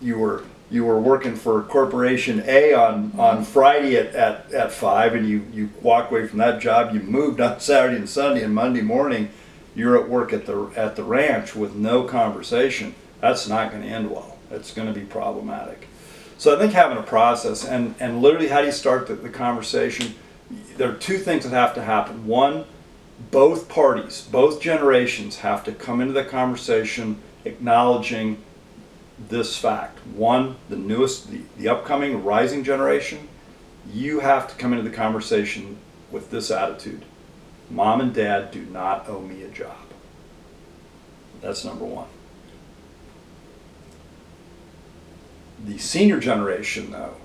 you 0.00 0.18
were 0.18 0.44
you 0.70 0.84
were 0.84 1.00
working 1.00 1.36
for 1.36 1.62
Corporation 1.62 2.42
A 2.46 2.72
on, 2.72 3.12
on 3.18 3.44
Friday 3.44 3.96
at, 3.96 4.14
at, 4.14 4.52
at 4.52 4.72
five 4.72 5.14
and 5.14 5.28
you, 5.28 5.46
you 5.52 5.70
walk 5.82 6.10
away 6.10 6.26
from 6.26 6.38
that 6.38 6.60
job, 6.60 6.94
you 6.94 7.00
moved 7.00 7.40
on 7.40 7.60
Saturday 7.60 7.96
and 7.96 8.08
Sunday 8.08 8.42
and 8.42 8.54
Monday 8.54 8.80
morning, 8.80 9.30
you're 9.74 9.98
at 9.98 10.08
work 10.08 10.32
at 10.32 10.46
the, 10.46 10.70
at 10.76 10.96
the 10.96 11.04
ranch 11.04 11.54
with 11.54 11.74
no 11.74 12.04
conversation. 12.04 12.94
That's 13.20 13.48
not 13.48 13.70
going 13.70 13.82
to 13.82 13.88
end 13.88 14.10
well. 14.10 14.38
It's 14.50 14.72
going 14.72 14.92
to 14.92 14.98
be 14.98 15.06
problematic. 15.06 15.88
So 16.38 16.54
I 16.54 16.58
think 16.58 16.72
having 16.72 16.98
a 16.98 17.02
process 17.02 17.64
and, 17.64 17.94
and 18.00 18.20
literally 18.20 18.48
how 18.48 18.60
do 18.60 18.66
you 18.66 18.72
start 18.72 19.06
the, 19.06 19.14
the 19.14 19.30
conversation? 19.30 20.14
There 20.76 20.90
are 20.90 20.96
two 20.96 21.18
things 21.18 21.44
that 21.44 21.50
have 21.50 21.74
to 21.74 21.82
happen. 21.82 22.26
One, 22.26 22.64
both 23.30 23.68
parties, 23.68 24.28
both 24.30 24.60
generations 24.60 25.38
have 25.38 25.64
to 25.64 25.72
come 25.72 26.00
into 26.00 26.12
the 26.12 26.24
conversation 26.24 27.20
acknowledging 27.44 28.38
this 29.28 29.56
fact. 29.56 29.98
One, 30.06 30.56
the 30.68 30.76
newest, 30.76 31.30
the, 31.30 31.42
the 31.56 31.68
upcoming 31.68 32.24
rising 32.24 32.64
generation, 32.64 33.28
you 33.92 34.20
have 34.20 34.48
to 34.48 34.54
come 34.56 34.72
into 34.72 34.88
the 34.88 34.94
conversation 34.94 35.78
with 36.10 36.30
this 36.30 36.50
attitude. 36.50 37.04
Mom 37.70 38.00
and 38.00 38.14
dad 38.14 38.50
do 38.50 38.62
not 38.66 39.08
owe 39.08 39.20
me 39.20 39.42
a 39.42 39.48
job. 39.48 39.76
That's 41.40 41.64
number 41.64 41.84
one. 41.84 42.08
The 45.64 45.78
senior 45.78 46.20
generation, 46.20 46.90
though, 46.90 47.16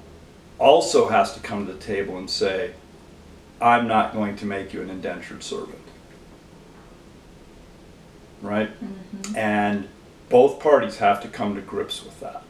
also 0.58 1.10
has 1.10 1.34
to 1.34 1.39
come 1.39 1.65
to 1.65 1.73
the 1.73 1.80
table 1.80 2.17
and 2.17 2.30
say, 2.30 2.73
I'm 3.62 3.88
not 3.88 4.13
going 4.13 4.38
to 4.38 4.45
make 4.45 4.73
you 4.73 4.82
an 4.82 4.89
indentured 4.89 5.43
servant. 5.43 5.78
Right? 8.41 8.71
And 9.36 9.89
both 10.30 10.60
parties 10.60 10.97
have 10.97 11.21
to 11.21 11.28
come 11.28 11.56
to 11.56 11.62
grips 11.62 12.04
with 12.04 12.19
that. 12.21 12.43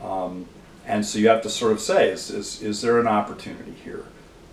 Um, 0.00 0.46
and 0.86 1.04
so 1.04 1.18
you 1.18 1.28
have 1.28 1.42
to 1.42 1.50
sort 1.50 1.72
of 1.72 1.80
say, 1.80 2.10
is, 2.10 2.30
is, 2.30 2.62
is 2.62 2.80
there 2.82 3.00
an 3.00 3.06
opportunity 3.06 3.72
here? 3.84 4.04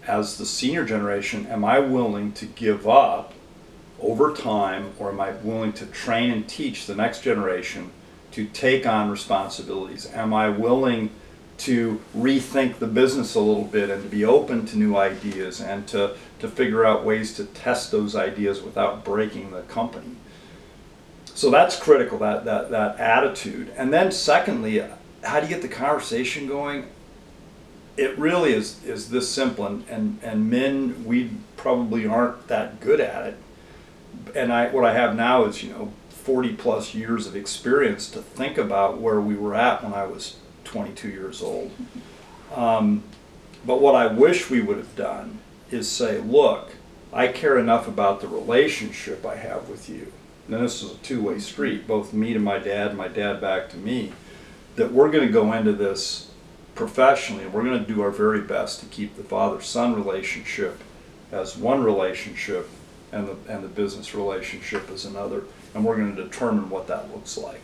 As 0.08 0.38
the 0.38 0.46
senior 0.46 0.86
generation, 0.86 1.46
am 1.48 1.64
I 1.64 1.80
willing 1.80 2.32
to 2.34 2.46
give 2.46 2.88
up 2.88 3.34
over 4.00 4.34
time, 4.34 4.94
or 4.98 5.10
am 5.10 5.20
I 5.20 5.32
willing 5.32 5.74
to 5.74 5.86
train 5.86 6.32
and 6.32 6.48
teach 6.48 6.86
the 6.86 6.96
next 6.96 7.22
generation 7.22 7.92
to 8.32 8.46
take 8.46 8.86
on 8.86 9.10
responsibilities? 9.10 10.10
Am 10.14 10.34
I 10.34 10.50
willing 10.50 11.10
to 11.60 12.02
rethink 12.16 12.80
the 12.80 12.88
business 12.88 13.36
a 13.36 13.40
little 13.40 13.66
bit 13.66 13.90
and 13.90 14.02
to 14.02 14.10
be 14.10 14.24
open 14.24 14.66
to 14.68 14.78
new 14.78 14.96
ideas 14.96 15.60
and 15.60 15.86
to, 15.90 16.16
to 16.40 16.48
figure 16.48 16.86
out 16.86 17.04
ways 17.04 17.34
to 17.36 17.44
test 17.44 17.92
those 17.92 18.16
ideas 18.16 18.62
without 18.62 19.04
breaking 19.04 19.52
the 19.52 19.62
company? 19.64 20.16
So 21.26 21.50
that's 21.50 21.78
critical, 21.78 22.18
that, 22.20 22.46
that, 22.46 22.72
that 22.72 22.98
attitude. 23.00 23.74
And 23.76 23.94
then 23.94 24.12
secondly, 24.12 24.84
how 25.24 25.40
do 25.40 25.48
you 25.48 25.54
get 25.54 25.62
the 25.62 25.68
conversation 25.68 26.48
going? 26.48 26.88
It 28.00 28.18
really 28.18 28.54
is, 28.54 28.82
is 28.86 29.10
this 29.10 29.30
simple 29.30 29.66
and, 29.66 29.86
and, 29.90 30.20
and 30.24 30.50
men, 30.50 31.04
we 31.04 31.32
probably 31.58 32.08
aren't 32.08 32.48
that 32.48 32.80
good 32.80 33.02
at 33.02 33.26
it. 33.26 33.38
And 34.34 34.54
I, 34.54 34.70
what 34.70 34.86
I 34.86 34.94
have 34.94 35.18
now 35.18 35.44
is, 35.44 35.62
you 35.62 35.74
know, 35.74 35.92
40 36.10 36.54
plus 36.54 36.96
years 36.96 37.28
of 37.28 37.36
experience 37.36 38.10
to 38.12 38.22
think 38.22 38.58
about 38.58 39.00
where 39.00 39.20
we 39.20 39.36
were 39.36 39.54
at 39.54 39.84
when 39.84 39.94
I 39.94 40.06
was 40.06 40.38
22 40.64 41.10
years 41.10 41.42
old. 41.42 41.72
Um, 42.56 43.04
but 43.66 43.82
what 43.82 43.96
I 43.96 44.08
wish 44.08 44.50
we 44.50 44.62
would 44.62 44.78
have 44.78 44.96
done 44.96 45.40
is 45.70 45.90
say, 45.90 46.20
look, 46.20 46.72
I 47.12 47.28
care 47.28 47.58
enough 47.58 47.86
about 47.86 48.22
the 48.22 48.30
relationship 48.30 49.26
I 49.26 49.36
have 49.36 49.68
with 49.68 49.90
you. 49.90 50.14
And 50.48 50.64
this 50.64 50.82
is 50.82 50.92
a 50.92 50.98
two-way 51.00 51.40
street, 51.40 51.86
both 51.86 52.14
me 52.14 52.32
to 52.32 52.40
my 52.40 52.60
dad, 52.60 52.96
my 52.96 53.10
dad 53.10 53.42
back 53.42 53.70
to 53.72 53.78
me, 53.78 54.14
that 54.78 54.94
we're 54.94 55.12
going 55.12 55.28
to 55.28 55.34
go 55.34 55.52
into 55.52 55.74
this 55.74 56.29
professionally, 56.80 57.44
and 57.44 57.54
we're 57.54 57.66
going 57.66 57.78
to 57.78 57.94
do 57.94 58.02
our 58.02 58.10
very 58.10 58.40
best 58.40 58.80
to 58.80 58.86
keep 58.86 59.18
the 59.18 59.24
father-son 59.24 59.94
relationship 59.94 60.82
as 61.30 61.58
one 61.58 61.84
relationship 61.84 62.70
and 63.12 63.28
the, 63.28 63.54
and 63.54 63.66
the 63.66 63.68
business 63.68 64.16
relationship 64.16 64.90
as 64.90 65.04
another. 65.04 65.44
And 65.76 65.84
we're 65.84 65.98
going 65.98 66.16
to 66.16 66.24
determine 66.24 66.70
what 66.70 66.88
that 66.88 67.12
looks 67.14 67.38
like. 67.38 67.60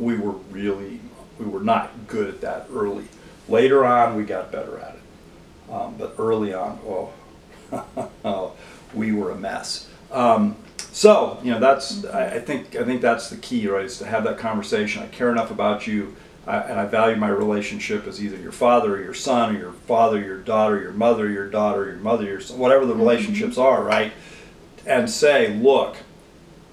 We 0.00 0.16
were 0.16 0.32
really, 0.50 0.98
we 1.38 1.46
were 1.46 1.60
not 1.60 2.08
good 2.08 2.26
at 2.26 2.40
that 2.40 2.66
early. 2.74 3.04
Later 3.48 3.84
on, 3.84 4.16
we 4.16 4.24
got 4.24 4.50
better 4.50 4.80
at 4.80 4.96
it. 4.96 5.72
Um, 5.72 5.94
but 5.96 6.16
early 6.18 6.52
on, 6.52 6.80
oh, 8.24 8.52
we 8.94 9.12
were 9.12 9.30
a 9.30 9.36
mess. 9.36 9.88
Um, 10.10 10.56
so, 10.90 11.38
you 11.44 11.52
know, 11.52 11.60
that's, 11.60 12.04
I 12.04 12.40
think, 12.40 12.74
I 12.74 12.82
think 12.82 13.00
that's 13.00 13.30
the 13.30 13.36
key, 13.36 13.68
right, 13.68 13.84
is 13.84 13.98
to 13.98 14.06
have 14.06 14.24
that 14.24 14.38
conversation. 14.38 15.04
I 15.04 15.06
care 15.06 15.30
enough 15.30 15.52
about 15.52 15.86
you, 15.86 16.16
I, 16.50 16.60
and 16.62 16.80
I 16.80 16.86
value 16.86 17.16
my 17.16 17.28
relationship 17.28 18.06
as 18.06 18.22
either 18.22 18.36
your 18.36 18.52
father 18.52 18.96
or 18.96 19.02
your 19.02 19.14
son, 19.14 19.54
or 19.54 19.58
your 19.58 19.72
father, 19.72 20.18
your 20.18 20.38
daughter, 20.38 20.80
your 20.80 20.92
mother, 20.92 21.28
your 21.28 21.48
daughter, 21.48 21.86
your 21.86 21.96
mother, 21.96 22.24
your 22.24 22.40
son, 22.40 22.58
whatever 22.58 22.84
the 22.84 22.92
mm-hmm. 22.92 23.02
relationships 23.02 23.56
are, 23.56 23.82
right? 23.82 24.12
And 24.86 25.08
say, 25.08 25.54
look, 25.54 25.96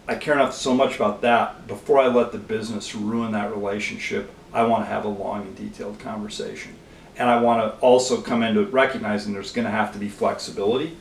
I 0.08 0.16
care 0.16 0.34
enough 0.34 0.54
so 0.54 0.74
much 0.74 0.96
about 0.96 1.22
that. 1.22 1.68
Before 1.68 2.00
I 2.00 2.08
let 2.08 2.32
the 2.32 2.38
business 2.38 2.96
ruin 2.96 3.34
that 3.34 3.52
relationship, 3.52 4.32
I 4.54 4.64
want 4.64 4.86
to 4.86 4.90
have 4.90 5.06
a 5.06 5.10
long 5.10 5.44
and 5.44 5.56
detailed 5.56 6.00
conversation. 6.00 6.76
And 7.18 7.30
I 7.30 7.42
want 7.42 7.62
to 7.62 7.80
also 7.80 8.22
come 8.22 8.44
into 8.44 8.62
it 8.62 8.72
recognizing 8.72 9.34
there's 9.34 9.52
going 9.52 9.66
to 9.66 9.72
have 9.72 9.92
to 9.94 10.00
be 10.00 10.08
flexibility 10.08 10.96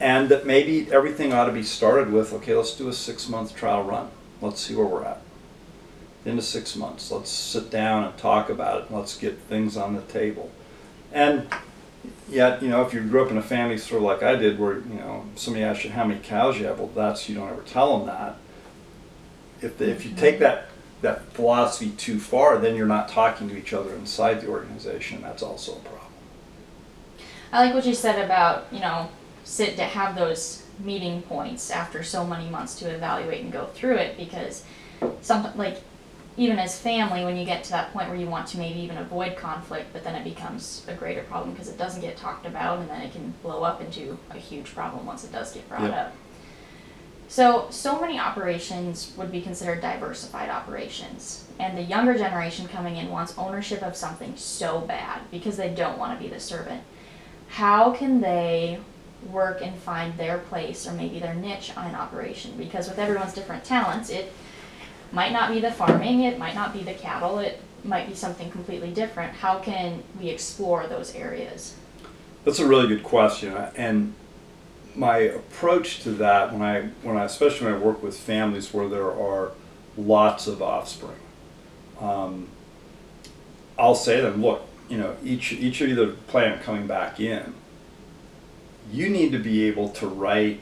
and 0.00 0.28
that 0.28 0.46
maybe 0.46 0.90
everything 0.92 1.32
ought 1.32 1.46
to 1.46 1.52
be 1.52 1.62
started 1.62 2.12
with 2.12 2.32
okay, 2.32 2.54
let's 2.54 2.74
do 2.74 2.88
a 2.88 2.92
six 2.92 3.28
month 3.28 3.54
trial 3.54 3.82
run. 3.82 4.10
Let's 4.40 4.60
see 4.60 4.74
where 4.74 4.86
we're 4.86 5.04
at. 5.04 5.23
Into 6.24 6.42
six 6.42 6.74
months, 6.74 7.10
let's 7.10 7.30
sit 7.30 7.70
down 7.70 8.04
and 8.04 8.16
talk 8.16 8.48
about 8.48 8.82
it. 8.82 8.92
Let's 8.92 9.16
get 9.16 9.38
things 9.40 9.76
on 9.76 9.94
the 9.94 10.00
table. 10.02 10.50
And 11.12 11.46
yet, 12.28 12.62
you 12.62 12.68
know, 12.68 12.82
if 12.82 12.94
you 12.94 13.00
grew 13.02 13.24
up 13.24 13.30
in 13.30 13.36
a 13.36 13.42
family 13.42 13.76
sort 13.76 13.98
of 13.98 14.06
like 14.06 14.22
I 14.22 14.36
did, 14.36 14.58
where 14.58 14.78
you 14.78 14.94
know 14.94 15.26
somebody 15.36 15.64
asks 15.64 15.84
you 15.84 15.90
how 15.90 16.04
many 16.04 16.20
cows 16.20 16.58
you 16.58 16.66
have, 16.66 16.78
well, 16.78 16.90
that's 16.94 17.28
you 17.28 17.34
don't 17.34 17.50
ever 17.50 17.62
tell 17.62 17.98
them 17.98 18.06
that. 18.06 18.36
If 19.60 19.78
they, 19.78 19.90
if 19.90 20.04
you 20.04 20.10
mm-hmm. 20.10 20.20
take 20.20 20.38
that 20.38 20.68
that 21.02 21.32
philosophy 21.34 21.90
too 21.90 22.18
far, 22.18 22.58
then 22.58 22.74
you're 22.74 22.86
not 22.86 23.08
talking 23.08 23.48
to 23.50 23.56
each 23.56 23.72
other 23.72 23.94
inside 23.94 24.40
the 24.40 24.48
organization. 24.48 25.22
That's 25.22 25.42
also 25.42 25.72
a 25.72 25.80
problem. 25.80 26.00
I 27.52 27.66
like 27.66 27.74
what 27.74 27.86
you 27.86 27.94
said 27.94 28.24
about, 28.24 28.66
you 28.72 28.80
know, 28.80 29.08
sit 29.44 29.76
to 29.76 29.84
have 29.84 30.16
those 30.16 30.64
meeting 30.80 31.22
points 31.22 31.70
after 31.70 32.02
so 32.02 32.26
many 32.26 32.48
months 32.50 32.74
to 32.80 32.92
evaluate 32.92 33.42
and 33.42 33.52
go 33.52 33.66
through 33.66 33.96
it 33.96 34.16
because 34.16 34.64
some 35.20 35.46
like 35.56 35.80
even 36.36 36.58
as 36.58 36.78
family 36.78 37.24
when 37.24 37.36
you 37.36 37.44
get 37.44 37.62
to 37.64 37.70
that 37.70 37.92
point 37.92 38.08
where 38.08 38.18
you 38.18 38.26
want 38.26 38.46
to 38.48 38.58
maybe 38.58 38.80
even 38.80 38.98
avoid 38.98 39.36
conflict 39.36 39.92
but 39.92 40.02
then 40.02 40.14
it 40.16 40.24
becomes 40.24 40.84
a 40.88 40.94
greater 40.94 41.22
problem 41.22 41.52
because 41.52 41.68
it 41.68 41.78
doesn't 41.78 42.00
get 42.00 42.16
talked 42.16 42.44
about 42.46 42.80
and 42.80 42.90
then 42.90 43.00
it 43.02 43.12
can 43.12 43.32
blow 43.42 43.62
up 43.62 43.80
into 43.80 44.18
a 44.30 44.38
huge 44.38 44.74
problem 44.74 45.06
once 45.06 45.22
it 45.24 45.30
does 45.32 45.52
get 45.52 45.68
brought 45.68 45.82
Yep. 45.82 45.92
up. 45.92 46.12
So 47.28 47.66
so 47.70 48.00
many 48.00 48.18
operations 48.18 49.12
would 49.16 49.32
be 49.32 49.40
considered 49.40 49.80
diversified 49.80 50.50
operations 50.50 51.46
and 51.58 51.76
the 51.78 51.82
younger 51.82 52.16
generation 52.18 52.68
coming 52.68 52.96
in 52.96 53.10
wants 53.10 53.36
ownership 53.38 53.82
of 53.82 53.96
something 53.96 54.36
so 54.36 54.80
bad 54.80 55.20
because 55.30 55.56
they 55.56 55.68
don't 55.70 55.98
want 55.98 56.18
to 56.18 56.22
be 56.22 56.32
the 56.32 56.40
servant. 56.40 56.82
How 57.48 57.92
can 57.92 58.20
they 58.20 58.80
work 59.30 59.62
and 59.62 59.74
find 59.78 60.16
their 60.18 60.38
place 60.38 60.86
or 60.86 60.92
maybe 60.92 61.18
their 61.18 61.34
niche 61.34 61.72
on 61.76 61.86
an 61.86 61.94
operation? 61.94 62.52
Because 62.58 62.88
with 62.88 62.98
everyone's 62.98 63.32
different 63.32 63.64
talents 63.64 64.10
it 64.10 64.32
might 65.14 65.32
not 65.32 65.50
be 65.52 65.60
the 65.60 65.70
farming 65.70 66.24
it 66.24 66.38
might 66.38 66.54
not 66.54 66.72
be 66.72 66.82
the 66.82 66.94
cattle 66.94 67.38
it 67.38 67.60
might 67.84 68.08
be 68.08 68.14
something 68.14 68.50
completely 68.50 68.90
different. 68.90 69.34
How 69.34 69.58
can 69.58 70.02
we 70.18 70.28
explore 70.28 70.86
those 70.86 71.14
areas? 71.14 71.76
That's 72.44 72.58
a 72.58 72.66
really 72.66 72.88
good 72.88 73.02
question, 73.02 73.54
and 73.76 74.14
my 74.94 75.16
approach 75.18 76.02
to 76.02 76.10
that 76.12 76.52
when 76.52 76.62
I 76.62 76.82
when 77.02 77.16
I 77.16 77.24
especially 77.24 77.66
when 77.66 77.74
I 77.74 77.78
work 77.78 78.02
with 78.02 78.16
families 78.18 78.72
where 78.72 78.88
there 78.88 79.10
are 79.10 79.52
lots 79.96 80.46
of 80.46 80.62
offspring, 80.62 81.20
um, 82.00 82.48
I'll 83.78 83.94
say 83.94 84.16
to 84.16 84.22
them, 84.22 84.42
look, 84.42 84.66
you 84.88 84.98
know, 84.98 85.16
each 85.24 85.52
each 85.52 85.80
of 85.80 85.88
you 85.88 85.94
that 85.96 86.26
plan 86.26 86.60
coming 86.60 86.86
back 86.86 87.18
in, 87.18 87.54
you 88.92 89.08
need 89.08 89.32
to 89.32 89.38
be 89.38 89.64
able 89.64 89.88
to 89.90 90.06
write 90.06 90.60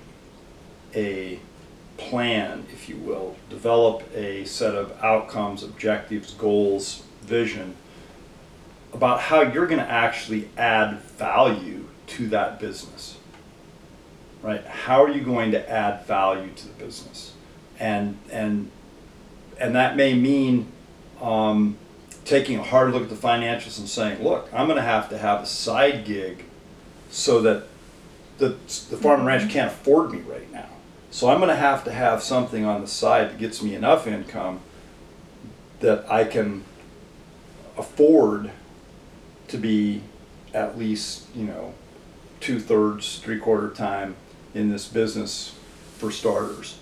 a 0.94 1.40
plan, 1.96 2.66
if 2.72 2.88
you 2.88 2.96
will, 2.96 3.36
develop 3.50 4.02
a 4.14 4.44
set 4.44 4.74
of 4.74 4.92
outcomes, 5.02 5.62
objectives, 5.62 6.34
goals, 6.34 7.02
vision 7.22 7.76
about 8.92 9.20
how 9.20 9.42
you're 9.42 9.66
going 9.66 9.80
to 9.80 9.90
actually 9.90 10.48
add 10.56 10.98
value 11.00 11.86
to 12.06 12.28
that 12.28 12.60
business. 12.60 13.18
Right? 14.42 14.64
How 14.66 15.02
are 15.04 15.10
you 15.10 15.22
going 15.22 15.52
to 15.52 15.70
add 15.70 16.04
value 16.04 16.50
to 16.52 16.68
the 16.68 16.74
business? 16.74 17.32
And 17.78 18.18
and 18.30 18.70
and 19.58 19.74
that 19.76 19.96
may 19.96 20.14
mean 20.14 20.66
um, 21.20 21.76
taking 22.24 22.58
a 22.58 22.62
hard 22.62 22.92
look 22.92 23.04
at 23.04 23.08
the 23.08 23.14
financials 23.14 23.78
and 23.78 23.88
saying, 23.88 24.22
look, 24.22 24.48
I'm 24.52 24.66
going 24.66 24.76
to 24.76 24.82
have 24.82 25.08
to 25.10 25.18
have 25.18 25.42
a 25.42 25.46
side 25.46 26.04
gig 26.04 26.44
so 27.10 27.40
that 27.42 27.66
the 28.38 28.48
the 28.48 28.96
farm 28.96 29.20
and 29.20 29.26
ranch 29.26 29.50
can't 29.50 29.70
afford 29.70 30.12
me 30.12 30.18
right 30.20 30.50
now. 30.52 30.68
So 31.12 31.28
I'm 31.28 31.38
going 31.38 31.50
to 31.50 31.56
have 31.56 31.84
to 31.84 31.92
have 31.92 32.22
something 32.22 32.64
on 32.64 32.80
the 32.80 32.86
side 32.86 33.28
that 33.30 33.38
gets 33.38 33.62
me 33.62 33.74
enough 33.74 34.06
income 34.06 34.60
that 35.80 36.10
I 36.10 36.24
can 36.24 36.64
afford 37.76 38.50
to 39.48 39.58
be 39.58 40.02
at 40.54 40.78
least, 40.78 41.26
you 41.34 41.44
know, 41.44 41.74
two 42.40 42.58
thirds, 42.58 43.18
three 43.18 43.38
quarter 43.38 43.68
time 43.68 44.16
in 44.54 44.70
this 44.70 44.88
business 44.88 45.54
for 45.98 46.10
starters. 46.10 46.78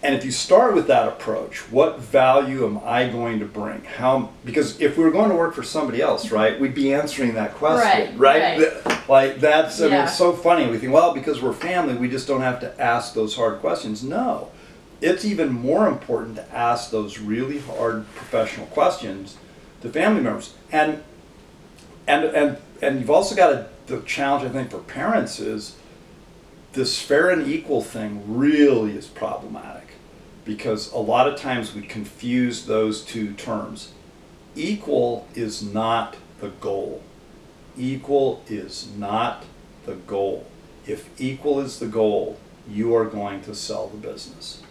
And 0.00 0.14
if 0.14 0.24
you 0.24 0.30
start 0.30 0.74
with 0.74 0.86
that 0.86 1.08
approach, 1.08 1.72
what 1.72 1.98
value 1.98 2.64
am 2.66 2.78
I 2.84 3.08
going 3.08 3.40
to 3.40 3.46
bring? 3.46 3.82
How 3.82 4.30
because 4.44 4.80
if 4.80 4.96
we 4.96 5.02
were 5.02 5.10
going 5.10 5.30
to 5.30 5.36
work 5.36 5.54
for 5.54 5.64
somebody 5.64 6.00
else, 6.00 6.30
right, 6.30 6.60
we'd 6.60 6.74
be 6.74 6.94
answering 6.94 7.34
that 7.34 7.54
question, 7.54 8.16
Right, 8.16 8.18
right? 8.18 8.58
Th- 8.58 8.93
Like 9.08 9.40
that's 9.40 9.80
I 9.80 9.84
mean, 9.84 9.92
Yeah. 9.92 10.04
it's 10.04 10.16
so 10.16 10.32
funny. 10.32 10.66
We 10.66 10.78
think, 10.78 10.92
well, 10.92 11.12
because 11.14 11.42
we're 11.42 11.52
family, 11.52 11.94
we 11.94 12.08
just 12.08 12.26
don't 12.26 12.40
have 12.40 12.60
to 12.60 12.80
ask 12.80 13.14
those 13.14 13.36
hard 13.36 13.60
questions. 13.60 14.02
No. 14.02 14.48
It's 15.00 15.24
even 15.24 15.52
more 15.52 15.86
important 15.88 16.36
to 16.36 16.54
ask 16.54 16.90
those 16.90 17.18
really 17.18 17.58
hard 17.58 18.06
professional 18.14 18.66
questions 18.66 19.36
to 19.82 19.90
family 19.90 20.22
members. 20.22 20.54
And 20.72 21.02
and 22.06 22.24
and 22.24 22.56
and 22.80 23.00
you've 23.00 23.10
also 23.10 23.34
got 23.34 23.52
a, 23.52 23.66
the 23.86 24.00
challenge 24.00 24.44
I 24.44 24.48
think 24.48 24.70
for 24.70 24.78
parents 24.78 25.38
is 25.38 25.76
this 26.72 27.00
fair 27.00 27.30
and 27.30 27.46
equal 27.46 27.82
thing 27.82 28.22
really 28.26 28.92
is 28.92 29.06
problematic 29.06 29.88
because 30.44 30.92
a 30.92 30.98
lot 30.98 31.28
of 31.28 31.38
times 31.38 31.74
we 31.74 31.82
confuse 31.82 32.66
those 32.66 33.02
two 33.02 33.32
terms. 33.34 33.92
Equal 34.56 35.26
is 35.34 35.62
not 35.62 36.16
the 36.40 36.48
goal. 36.48 37.02
Equal 37.76 38.42
is 38.48 38.88
not 38.96 39.44
the 39.86 39.94
goal. 39.94 40.46
If 40.86 41.08
equal 41.20 41.60
is 41.60 41.78
the 41.78 41.86
goal, 41.86 42.38
you 42.68 42.94
are 42.94 43.04
going 43.04 43.42
to 43.42 43.54
sell 43.54 43.88
the 43.88 43.96
business. 43.96 44.62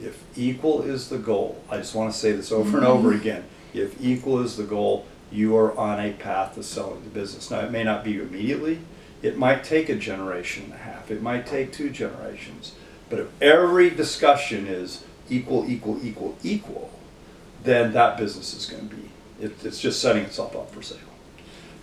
If 0.00 0.22
equal 0.36 0.82
is 0.82 1.08
the 1.08 1.18
goal, 1.18 1.62
I 1.70 1.78
just 1.78 1.94
want 1.94 2.12
to 2.12 2.18
say 2.18 2.32
this 2.32 2.52
over 2.52 2.78
and 2.78 2.86
over 2.86 3.12
again. 3.14 3.44
If 3.74 4.00
equal 4.00 4.40
is 4.40 4.56
the 4.56 4.64
goal, 4.64 5.06
you 5.30 5.56
are 5.56 5.76
on 5.76 6.00
a 6.00 6.12
path 6.12 6.54
to 6.54 6.62
selling 6.62 7.04
the 7.04 7.10
business. 7.10 7.50
Now, 7.50 7.60
it 7.60 7.70
may 7.70 7.84
not 7.84 8.04
be 8.04 8.18
immediately, 8.18 8.80
it 9.22 9.36
might 9.36 9.64
take 9.64 9.88
a 9.88 9.96
generation 9.96 10.64
and 10.64 10.74
a 10.74 10.78
half, 10.78 11.10
it 11.10 11.22
might 11.22 11.46
take 11.46 11.72
two 11.72 11.90
generations. 11.90 12.74
But 13.10 13.18
if 13.20 13.42
every 13.42 13.90
discussion 13.90 14.66
is 14.66 15.04
equal, 15.28 15.68
equal, 15.68 16.04
equal, 16.04 16.36
equal, 16.42 16.90
then 17.64 17.92
that 17.92 18.16
business 18.16 18.54
is 18.54 18.66
going 18.66 18.88
to 18.88 18.94
be, 18.94 19.10
it, 19.40 19.64
it's 19.64 19.80
just 19.80 20.00
setting 20.00 20.22
itself 20.24 20.54
up 20.54 20.70
for 20.70 20.82
sale. 20.82 20.98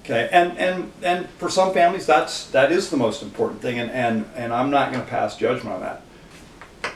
Okay, 0.06 0.30
and, 0.32 0.56
and, 0.60 0.92
and 1.02 1.28
for 1.32 1.50
some 1.50 1.74
families, 1.74 2.06
that's, 2.06 2.46
that 2.52 2.72
is 2.72 2.92
the 2.92 2.98
most 2.98 3.24
important 3.24 3.60
thing, 3.60 3.80
and, 3.80 3.90
and, 3.90 4.26
and 4.36 4.54
I'm 4.54 4.70
not 4.70 4.92
gonna 4.92 5.04
pass 5.04 5.36
judgment 5.36 5.74
on 5.76 5.82
that. 5.82 6.02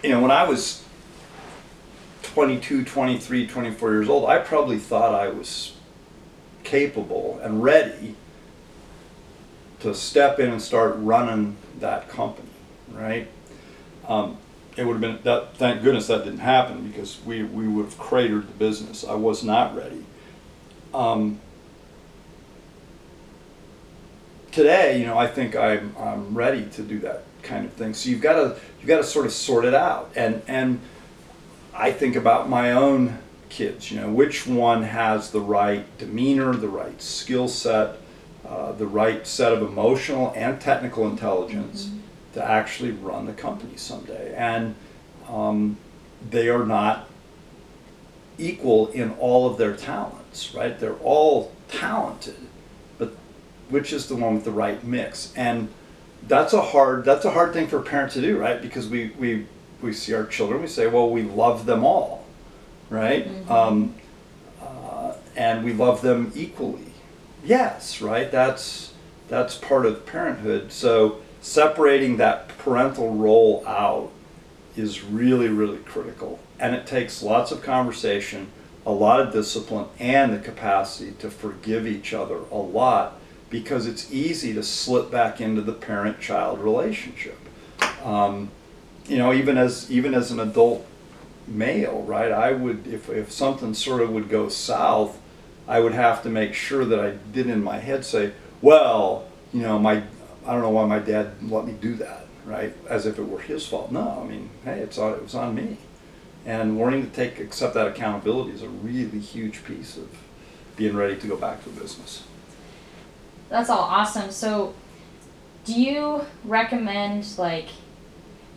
You 0.03 0.11
know, 0.11 0.21
when 0.21 0.29
I 0.29 0.43
was 0.43 0.85
22, 2.21 2.85
23, 2.85 3.47
24 3.47 3.91
years 3.93 4.09
old, 4.09 4.29
I 4.29 4.37
probably 4.37 4.77
thought 4.77 5.15
I 5.15 5.27
was 5.29 5.73
capable 6.63 7.39
and 7.41 7.63
ready 7.63 8.15
to 9.79 9.95
step 9.95 10.37
in 10.39 10.51
and 10.51 10.61
start 10.61 10.95
running 10.97 11.57
that 11.79 12.09
company, 12.09 12.49
right? 12.91 13.27
Um, 14.07 14.37
it 14.77 14.85
would 14.85 14.93
have 14.93 15.01
been 15.01 15.19
that. 15.23 15.55
Thank 15.57 15.81
goodness 15.81 16.07
that 16.07 16.25
didn't 16.25 16.39
happen 16.39 16.87
because 16.87 17.19
we 17.25 17.43
we 17.43 17.67
would 17.67 17.85
have 17.85 17.97
cratered 17.97 18.47
the 18.47 18.53
business. 18.53 19.03
I 19.03 19.15
was 19.15 19.43
not 19.43 19.75
ready. 19.75 20.05
Um, 20.93 21.39
today, 24.51 24.99
you 24.99 25.05
know, 25.05 25.17
I 25.17 25.27
think 25.27 25.55
I'm 25.55 25.95
I'm 25.97 26.33
ready 26.35 26.65
to 26.65 26.81
do 26.81 26.99
that 26.99 27.23
kind 27.43 27.65
of 27.65 27.73
thing. 27.73 27.93
So 27.93 28.09
you've 28.09 28.21
got 28.21 28.33
to 28.33 28.59
you've 28.79 28.87
got 28.87 28.97
to 28.97 29.03
sort 29.03 29.25
of 29.25 29.31
sort 29.31 29.65
it 29.65 29.73
out. 29.73 30.11
And 30.15 30.41
and 30.47 30.79
I 31.73 31.91
think 31.91 32.15
about 32.15 32.49
my 32.49 32.71
own 32.71 33.19
kids. 33.49 33.91
You 33.91 34.01
know, 34.01 34.09
which 34.09 34.47
one 34.47 34.83
has 34.83 35.31
the 35.31 35.41
right 35.41 35.85
demeanor, 35.97 36.53
the 36.53 36.69
right 36.69 37.01
skill 37.01 37.47
set, 37.47 37.97
uh, 38.47 38.71
the 38.73 38.87
right 38.87 39.25
set 39.25 39.53
of 39.53 39.61
emotional 39.61 40.33
and 40.35 40.59
technical 40.59 41.07
intelligence 41.07 41.91
to 42.33 42.43
actually 42.43 42.91
run 42.91 43.25
the 43.25 43.33
company 43.33 43.75
someday. 43.75 44.33
And 44.35 44.75
um, 45.27 45.77
they 46.29 46.49
are 46.49 46.65
not 46.65 47.07
equal 48.37 48.87
in 48.87 49.11
all 49.13 49.49
of 49.49 49.57
their 49.57 49.75
talents, 49.75 50.53
right? 50.55 50.79
They're 50.79 50.95
all 50.95 51.51
talented, 51.67 52.37
which 53.69 53.93
is 53.93 54.07
the 54.07 54.15
one 54.15 54.35
with 54.35 54.43
the 54.43 54.51
right 54.51 54.83
mix? 54.83 55.33
And 55.35 55.69
that's 56.27 56.53
a 56.53 56.61
hard 56.61 57.05
that's 57.05 57.25
a 57.25 57.31
hard 57.31 57.53
thing 57.53 57.67
for 57.67 57.77
a 57.77 57.81
parent 57.81 58.11
to 58.13 58.21
do, 58.21 58.37
right? 58.37 58.61
Because 58.61 58.87
we 58.87 59.11
we 59.17 59.45
we 59.81 59.93
see 59.93 60.13
our 60.13 60.25
children, 60.25 60.61
we 60.61 60.67
say, 60.67 60.87
well, 60.87 61.09
we 61.09 61.23
love 61.23 61.65
them 61.65 61.85
all, 61.85 62.25
right? 62.89 63.27
Um, 63.49 63.95
uh, 64.61 65.13
and 65.35 65.63
we 65.63 65.73
love 65.73 66.01
them 66.01 66.31
equally. 66.35 66.93
Yes, 67.43 68.01
right. 68.01 68.29
That's 68.29 68.93
that's 69.29 69.55
part 69.55 69.85
of 69.85 70.05
parenthood. 70.05 70.71
So 70.71 71.21
separating 71.41 72.17
that 72.17 72.49
parental 72.57 73.15
role 73.15 73.63
out 73.65 74.11
is 74.75 75.03
really 75.03 75.47
really 75.47 75.79
critical, 75.79 76.39
and 76.59 76.75
it 76.75 76.85
takes 76.85 77.23
lots 77.23 77.51
of 77.51 77.63
conversation, 77.63 78.47
a 78.85 78.91
lot 78.91 79.21
of 79.21 79.31
discipline, 79.31 79.85
and 79.99 80.33
the 80.33 80.39
capacity 80.39 81.13
to 81.19 81.29
forgive 81.31 81.87
each 81.87 82.13
other 82.13 82.39
a 82.51 82.57
lot 82.57 83.18
because 83.49 83.87
it's 83.87 84.11
easy 84.11 84.53
to 84.53 84.63
slip 84.63 85.09
back 85.09 85.41
into 85.41 85.61
the 85.61 85.73
parent-child 85.73 86.59
relationship. 86.59 87.37
Um, 88.03 88.51
you 89.07 89.17
know, 89.17 89.33
even 89.33 89.57
as 89.57 89.91
even 89.91 90.13
as 90.13 90.31
an 90.31 90.39
adult 90.39 90.85
male, 91.47 92.03
right? 92.03 92.31
I 92.31 92.51
would 92.53 92.85
if 92.87 93.09
if 93.09 93.31
something 93.31 93.73
sort 93.73 94.01
of 94.01 94.11
would 94.11 94.29
go 94.29 94.49
south, 94.49 95.19
I 95.67 95.79
would 95.79 95.93
have 95.93 96.21
to 96.23 96.29
make 96.29 96.53
sure 96.53 96.85
that 96.85 96.99
I 96.99 97.11
did 97.31 97.47
in 97.47 97.63
my 97.63 97.79
head 97.79 98.05
say, 98.05 98.33
well, 98.61 99.27
you 99.51 99.61
know, 99.61 99.79
my 99.79 100.03
I 100.45 100.53
don't 100.53 100.61
know 100.61 100.69
why 100.69 100.85
my 100.85 100.99
dad 100.99 101.33
let 101.41 101.65
me 101.65 101.73
do 101.73 101.95
that, 101.95 102.27
right? 102.45 102.75
As 102.87 103.05
if 103.05 103.17
it 103.17 103.27
were 103.27 103.39
his 103.39 103.65
fault. 103.65 103.91
No, 103.91 104.21
I 104.23 104.27
mean, 104.27 104.49
hey, 104.63 104.79
it's 104.79 104.97
on 104.97 105.13
it 105.13 105.23
was 105.23 105.35
on 105.35 105.55
me. 105.55 105.77
And 106.45 106.77
learning 106.79 107.09
to 107.09 107.15
take 107.15 107.39
accept 107.39 107.73
that 107.73 107.87
accountability 107.87 108.51
is 108.51 108.63
a 108.63 108.69
really 108.69 109.19
huge 109.19 109.63
piece 109.65 109.97
of 109.97 110.07
being 110.75 110.95
ready 110.95 111.17
to 111.17 111.27
go 111.27 111.35
back 111.35 111.63
to 111.63 111.69
business. 111.69 112.23
That's 113.49 113.69
all 113.69 113.79
awesome. 113.79 114.31
So, 114.31 114.73
do 115.65 115.73
you 115.73 116.21
recommend 116.43 117.27
like 117.37 117.67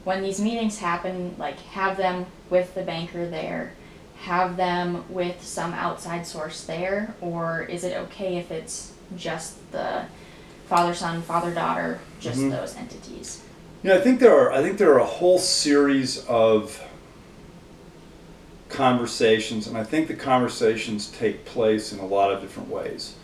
when 0.04 0.22
these 0.22 0.40
meetings 0.40 0.78
happen, 0.78 1.34
like 1.38 1.58
have 1.60 1.96
them 1.96 2.26
with 2.50 2.74
the 2.74 2.82
banker 2.82 3.28
there, 3.28 3.72
have 4.20 4.56
them 4.56 5.04
with 5.08 5.42
some 5.42 5.72
outside 5.72 6.26
source 6.26 6.64
there, 6.64 7.14
or 7.20 7.62
is 7.62 7.84
it 7.84 7.96
okay 7.96 8.36
if 8.36 8.50
it's 8.50 8.92
just 9.16 9.72
the 9.72 10.04
father 10.68 10.94
son, 10.94 11.22
father 11.22 11.52
daughter, 11.52 11.98
just 12.20 12.38
Mhm. 12.38 12.50
those 12.50 12.76
entities? 12.76 13.42
You 13.82 13.90
know, 13.90 13.96
I 13.96 14.00
think 14.00 14.20
there 14.20 14.38
are 14.38 14.52
I 14.52 14.62
think 14.62 14.78
there 14.78 14.92
are 14.92 15.00
a 15.00 15.04
whole 15.04 15.38
series 15.38 16.24
of 16.26 16.80
conversations, 18.68 19.66
and 19.66 19.76
I 19.76 19.84
think 19.84 20.08
the 20.08 20.14
conversations 20.14 21.08
take 21.08 21.44
place 21.44 21.92
in 21.92 21.98
a 21.98 22.06
lot 22.06 22.32
of 22.32 22.40
different 22.40 22.70
ways. 22.70 23.14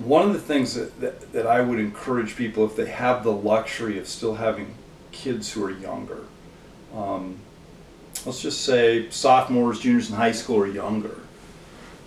One 0.00 0.26
of 0.26 0.32
the 0.32 0.40
things 0.40 0.74
that, 0.74 0.98
that, 1.00 1.32
that 1.32 1.46
I 1.46 1.60
would 1.60 1.78
encourage 1.78 2.36
people 2.36 2.64
if 2.64 2.74
they 2.74 2.86
have 2.86 3.22
the 3.22 3.32
luxury 3.32 3.98
of 3.98 4.08
still 4.08 4.34
having 4.34 4.74
kids 5.12 5.52
who 5.52 5.64
are 5.64 5.70
younger, 5.70 6.24
um, 6.94 7.38
let's 8.24 8.40
just 8.40 8.62
say 8.62 9.08
sophomores, 9.10 9.80
juniors 9.80 10.08
in 10.08 10.16
high 10.16 10.32
school 10.32 10.56
or 10.56 10.66
younger, 10.66 11.20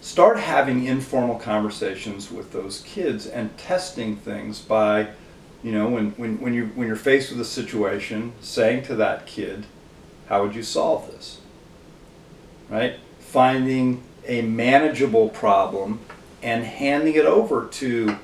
start 0.01 0.39
having 0.39 0.85
informal 0.85 1.35
conversations 1.35 2.31
with 2.31 2.51
those 2.51 2.81
kids 2.81 3.27
and 3.27 3.55
testing 3.57 4.15
things 4.17 4.59
by 4.59 5.07
you 5.63 5.71
know 5.71 5.87
when, 5.87 6.11
when, 6.11 6.41
when 6.41 6.53
you 6.53 6.65
when 6.75 6.87
you're 6.87 6.95
faced 6.97 7.31
with 7.31 7.39
a 7.39 7.45
situation 7.45 8.33
saying 8.41 8.83
to 8.83 8.95
that 8.95 9.25
kid 9.25 9.65
how 10.27 10.43
would 10.43 10.55
you 10.55 10.63
solve 10.63 11.11
this? 11.11 11.39
Right? 12.69 12.95
Finding 13.19 14.03
a 14.25 14.41
manageable 14.41 15.29
problem 15.29 15.99
and 16.43 16.63
handing 16.63 17.15
it 17.15 17.25
over 17.25 17.67
to 17.67 18.17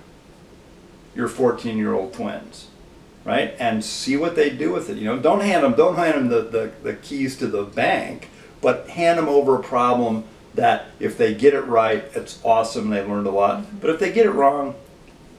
your 1.16 1.28
14 1.28 1.78
year 1.78 1.94
old 1.94 2.14
twins 2.14 2.68
right? 3.26 3.56
And 3.60 3.84
see 3.84 4.18
what 4.18 4.36
they 4.36 4.50
do 4.50 4.72
with 4.72 4.90
it. 4.90 4.98
You 4.98 5.06
know 5.06 5.20
don't 5.20 5.42
hand 5.42 5.64
them 5.64 5.74
don't 5.74 5.96
hand 5.96 6.16
them 6.16 6.28
the, 6.30 6.42
the, 6.42 6.72
the 6.84 6.94
keys 6.94 7.38
to 7.38 7.48
the 7.48 7.64
bank 7.64 8.30
but 8.62 8.90
hand 8.90 9.18
them 9.18 9.30
over 9.30 9.56
a 9.56 9.64
problem 9.64 10.24
that 10.56 10.88
if 11.00 11.18
they 11.18 11.34
get 11.34 11.54
it 11.54 11.62
right 11.62 12.04
it's 12.14 12.40
awesome 12.44 12.90
they 12.90 13.04
learned 13.04 13.28
a 13.28 13.32
lot. 13.32 13.62
Mm-hmm. 13.62 13.78
But 13.80 13.92
if 13.92 14.00
they 14.00 14.12
get 14.12 14.26
it 14.26 14.32
wrong 14.32 14.76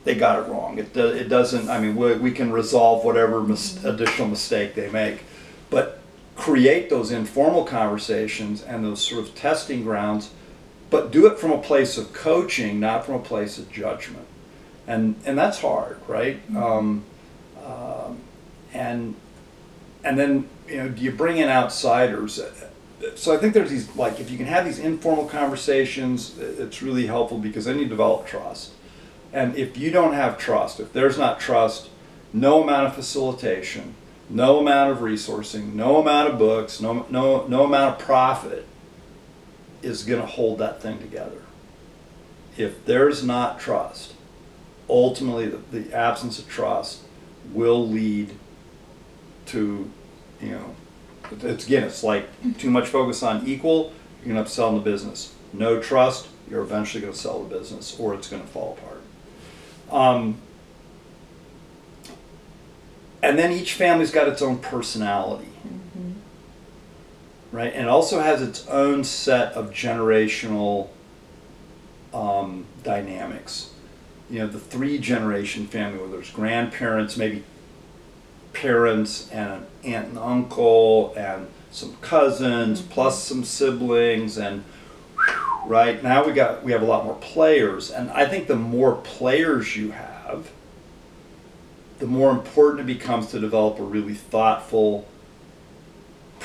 they 0.05 0.15
got 0.15 0.39
it 0.39 0.51
wrong. 0.51 0.79
It, 0.79 0.95
do, 0.95 1.07
it 1.09 1.29
doesn't 1.29 1.69
i 1.69 1.81
mean 1.81 1.97
we, 1.97 2.15
we 2.15 2.33
can 2.33 2.53
resolve 2.53 3.05
whatever 3.05 3.41
mis- 3.43 3.75
mm-hmm. 3.75 3.89
additional 3.89 4.29
mistake 4.29 4.75
they 4.75 4.91
make. 4.91 5.25
But 5.69 6.01
create 6.37 6.89
those 6.91 7.11
informal 7.11 7.65
conversations 7.65 8.63
and 8.63 8.85
those 8.85 9.01
sort 9.07 9.23
of 9.23 9.35
testing 9.35 9.83
grounds 9.83 10.31
but 10.91 11.11
do 11.11 11.27
it 11.27 11.39
from 11.39 11.53
a 11.53 11.59
place 11.59 11.97
of 11.97 12.13
coaching 12.13 12.81
not 12.81 13.07
from 13.07 13.15
a 13.15 13.21
place 13.21 13.59
of 13.59 13.71
judgment. 13.73 14.27
And 14.87 15.17
and 15.25 15.39
that's 15.39 15.61
hard 15.61 15.99
right? 16.09 16.41
Um, 16.57 17.05
um, 17.65 18.19
and 18.73 19.15
and 20.05 20.19
then 20.19 20.49
you 20.69 20.77
know 20.79 20.89
do 20.89 21.03
you 21.03 21.13
bring 21.13 21.39
in 21.39 21.49
outsiders? 21.49 22.41
So 23.15 23.35
i 23.35 23.39
think 23.39 23.55
there's 23.55 23.71
these 23.71 23.95
like 23.97 24.21
if 24.21 24.31
you 24.31 24.37
can 24.37 24.47
have 24.47 24.65
these 24.65 24.79
informal 24.79 25.27
conversations 25.27 26.39
it's 26.39 26.83
really 26.83 27.07
helpful 27.07 27.39
because 27.39 27.65
then 27.65 27.79
you 27.79 27.87
develop 27.87 28.27
trust. 28.27 28.73
And 29.33 29.55
if 29.55 29.79
you 29.79 29.93
don't 29.93 30.15
have 30.15 30.39
trust 30.39 30.81
if 30.81 30.93
there's 30.93 31.17
not 31.17 31.39
trust 31.39 31.89
no 32.33 32.63
amount 32.63 32.89
of 32.89 32.95
facilitation 32.95 33.95
no 34.29 34.61
amount 34.61 34.93
of 34.93 34.99
resourcing 34.99 35.75
no 35.75 36.01
amount 36.01 36.31
of 36.31 36.39
books 36.39 36.81
no 36.81 37.07
no 37.11 37.47
no 37.47 37.65
amount 37.65 37.95
of 37.95 37.99
profit 37.99 38.67
is 39.83 40.03
going 40.05 40.21
to 40.21 40.27
hold 40.27 40.59
that 40.59 40.83
thing 40.83 40.99
together. 40.99 41.43
If 42.57 42.85
there's 42.85 43.25
not 43.25 43.61
trust 43.61 44.15
ultimately 44.91 45.47
the, 45.47 45.79
the 45.79 45.95
absence 45.95 46.39
of 46.39 46.49
trust 46.49 47.01
will 47.53 47.89
lead 47.89 48.35
to 49.47 49.91
you 50.43 50.51
know 50.51 50.75
it's 51.43 51.67
again 51.67 51.85
it's 51.85 52.03
like 52.03 52.29
too 52.59 52.71
much 52.71 52.89
focus 52.89 53.23
on 53.23 53.47
equal 53.47 53.93
you're 54.25 54.35
going 54.35 54.45
to 54.45 54.51
sell 54.51 54.75
the 54.75 54.81
business. 54.81 55.35
No 55.53 55.81
trust 55.81 56.29
you're 56.51 56.63
eventually 56.63 57.01
going 57.01 57.13
to 57.13 57.19
sell 57.19 57.43
the 57.43 57.57
business 57.57 57.99
or 57.99 58.15
it's 58.15 58.29
going 58.29 58.43
to 58.43 58.49
fall 58.49 58.77
apart. 58.79 59.01
Um, 59.91 60.37
and 63.23 63.39
then 63.39 63.53
each 63.53 63.75
family's 63.75 64.11
got 64.11 64.29
its 64.29 64.43
own 64.43 64.59
personality 64.59 65.50
right? 67.53 67.73
And 67.73 67.83
it 67.85 67.89
also 67.89 68.21
has 68.21 68.43
its 68.43 68.67
own 68.69 69.05
set 69.05 69.53
of 69.55 69.71
generational 69.71 70.89
um, 72.13 72.67
dynamics. 72.83 73.71
You 74.29 74.41
know 74.41 74.47
the 74.47 74.61
three 74.61 74.99
generation 74.99 75.67
family 75.67 75.99
where 75.99 76.09
there's 76.09 76.31
grandparents 76.31 77.17
maybe 77.17 77.43
parents 78.53 79.29
and 79.31 79.53
an 79.53 79.67
aunt 79.85 80.09
and 80.09 80.19
uncle 80.19 81.13
and 81.17 81.49
some 81.73 81.97
cousins 82.01 82.81
plus 82.81 83.23
some 83.23 83.43
siblings 83.43 84.39
and 84.39 84.65
right? 85.67 86.03
Now 86.03 86.25
we 86.25 86.33
got 86.33 86.63
we 86.63 86.73
have 86.73 86.83
a 86.83 86.87
lot 86.87 87.05
more 87.05 87.17
players. 87.17 87.91
And 87.91 88.11
i 88.11 88.27
think 88.27 88.47
the 88.47 88.57
more 88.57 88.95
players 88.95 89.77
you 89.77 89.91
have 89.91 90.51
the 91.99 92.07
more 92.07 92.31
important 92.31 92.81
it 92.81 92.87
becomes 92.87 93.27
to 93.29 93.39
develop 93.39 93.79
a 93.79 93.83
really 93.83 94.15
thoughtful 94.15 95.07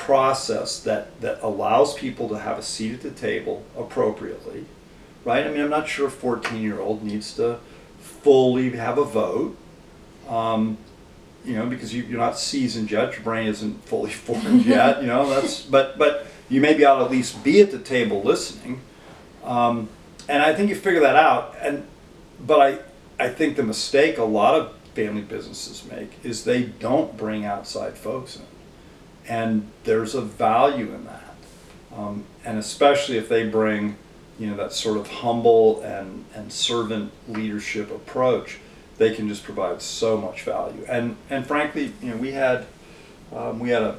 process 0.06 0.80
that 0.82 1.20
that 1.20 1.39
allows 1.41 1.96
people 1.96 2.30
to 2.30 2.38
have 2.38 2.60
a 2.60 2.62
seat 2.62 2.94
at 2.94 3.02
the 3.02 3.10
table 3.10 3.63
appropriately 3.76 4.65
right? 5.24 5.48
I 5.48 5.50
mean 5.50 5.62
i'm 5.62 5.70
not 5.70 5.88
sure 5.88 6.08
a 6.08 6.12
14 6.12 6.62
year 6.62 6.80
old 6.80 7.04
needs 7.04 7.34
to 7.38 7.60
fully 8.00 8.70
have 8.72 9.00
a 9.00 9.04
vote 9.04 9.58
um, 10.30 10.78
you 11.44 11.56
know 11.56 11.65
because 11.65 11.94
you, 11.94 12.04
you're 12.04 12.20
not 12.20 12.38
seasoned 12.38 12.91
yet 12.91 13.13
your 13.13 13.22
brain 13.22 13.48
isn't 13.48 13.84
fully 13.86 14.12
formed 14.26 14.65
yet 14.65 15.02
you 15.02 15.08
know 15.08 15.28
that's 15.28 15.62
but 15.76 15.98
but 15.98 16.28
you 16.50 16.62
may 16.62 16.76
be 16.76 16.84
able 16.84 17.00
to 17.00 17.06
at 17.06 17.12
least 17.12 17.44
be 17.44 17.60
at 17.62 17.72
the 17.72 17.80
table 17.80 18.22
listening 18.22 18.82
um, 19.44 19.89
and 20.30 20.44
i 20.44 20.54
think 20.54 20.70
you 20.70 20.76
figure 20.76 21.02
that 21.02 21.15
out 21.15 21.56
and 21.62 21.86
but 22.39 22.62
i 22.62 22.80
i 23.24 23.28
think 23.28 23.56
the 23.56 23.63
mistake 23.63 24.20
a 24.20 24.24
lot 24.24 24.54
of 24.54 24.76
family 24.94 25.22
businesses 25.22 25.84
make 25.89 26.13
is 26.24 26.44
they 26.44 26.63
don't 26.63 27.18
bring 27.18 27.44
outside 27.44 27.98
folks 27.98 28.36
in 28.36 28.44
and 29.28 29.70
there's 29.84 30.16
a 30.16 30.22
value 30.22 30.94
in 30.94 31.06
that 31.06 31.36
um, 31.96 32.24
and 32.44 32.58
especially 32.58 33.18
if 33.18 33.30
they 33.30 33.48
bring 33.48 33.96
you 34.40 34.48
know 34.48 34.56
that 34.56 34.72
sort 34.72 34.98
of 34.98 35.08
humble 35.08 35.82
and 35.82 36.26
and 36.34 36.52
servant 36.52 37.12
leadership 37.28 37.90
approach 37.92 38.60
they 38.98 39.14
can 39.14 39.28
just 39.28 39.44
provide 39.44 39.82
so 39.82 40.18
much 40.18 40.44
value 40.44 40.86
and 40.88 41.16
and 41.30 41.46
frankly 41.46 41.94
you 42.02 42.10
know 42.10 42.18
we 42.18 42.32
had 42.32 42.66
um, 43.36 43.60
we 43.60 43.70
had 43.70 43.82
a 43.82 43.98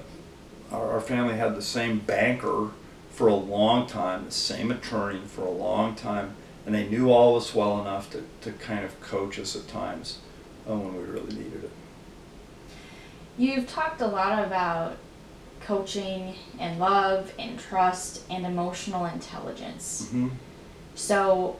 our, 0.73 0.93
our 0.93 1.01
family 1.01 1.37
had 1.37 1.55
the 1.55 1.63
same 1.63 1.99
banker 1.99 2.71
for 3.11 3.29
a 3.29 3.35
long 3.35 3.87
time, 3.87 4.27
the 4.27 4.31
same 4.31 4.71
attorney 4.71 5.21
for 5.27 5.43
a 5.43 5.51
long 5.51 5.95
time, 5.95 6.35
and 6.65 6.75
they 6.75 6.87
knew 6.87 7.11
all 7.11 7.37
of 7.37 7.43
us 7.43 7.55
well 7.55 7.81
enough 7.81 8.11
to, 8.11 8.23
to 8.43 8.53
kind 8.53 8.85
of 8.85 9.01
coach 9.01 9.39
us 9.39 9.57
at 9.57 9.67
times 9.69 10.19
uh, 10.69 10.75
when 10.75 10.95
we 10.95 11.03
really 11.05 11.35
needed 11.35 11.65
it. 11.65 11.71
You've 13.39 13.69
talked 13.69 14.01
a 14.01 14.07
lot 14.07 14.45
about 14.45 14.97
coaching 15.67 16.35
and 16.61 16.79
love 16.79 17.33
and 17.39 17.59
trust 17.59 18.23
and 18.31 18.47
emotional 18.47 19.05
intelligence. 19.07 20.05
Mm-hmm. 20.07 20.29
So, 20.95 21.57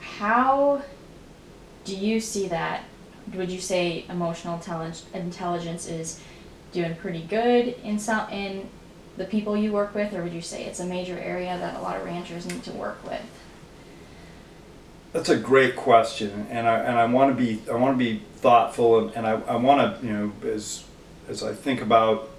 how 0.00 0.82
do 1.84 1.94
you 1.94 2.20
see 2.20 2.48
that? 2.48 2.84
Would 3.34 3.50
you 3.50 3.60
say 3.60 4.04
emotional 4.08 4.58
intellig- 4.58 5.04
intelligence 5.14 5.86
is 5.86 6.20
doing 6.72 6.94
pretty 6.96 7.22
good 7.22 7.76
in 7.84 7.98
some 7.98 8.28
in 8.30 8.68
the 9.16 9.24
people 9.24 9.56
you 9.56 9.72
work 9.72 9.94
with, 9.94 10.12
or 10.12 10.24
would 10.24 10.32
you 10.32 10.42
say 10.42 10.64
it's 10.64 10.80
a 10.80 10.84
major 10.84 11.18
area 11.18 11.56
that 11.56 11.76
a 11.76 11.80
lot 11.80 11.96
of 11.96 12.04
ranchers 12.04 12.46
need 12.46 12.64
to 12.64 12.72
work 12.72 13.02
with? 13.04 13.22
That's 15.12 15.28
a 15.28 15.36
great 15.36 15.76
question, 15.76 16.48
and 16.50 16.66
I 16.66 16.80
and 16.80 16.98
I 16.98 17.06
want 17.06 17.36
to 17.36 17.40
be 17.40 17.62
I 17.70 17.76
want 17.76 17.96
to 17.96 18.04
be 18.04 18.22
thoughtful, 18.36 18.98
and, 18.98 19.16
and 19.16 19.26
I, 19.26 19.40
I 19.42 19.56
want 19.56 20.00
to 20.00 20.06
you 20.06 20.12
know 20.12 20.32
as 20.44 20.84
as 21.28 21.44
I 21.44 21.54
think 21.54 21.80
about 21.80 22.33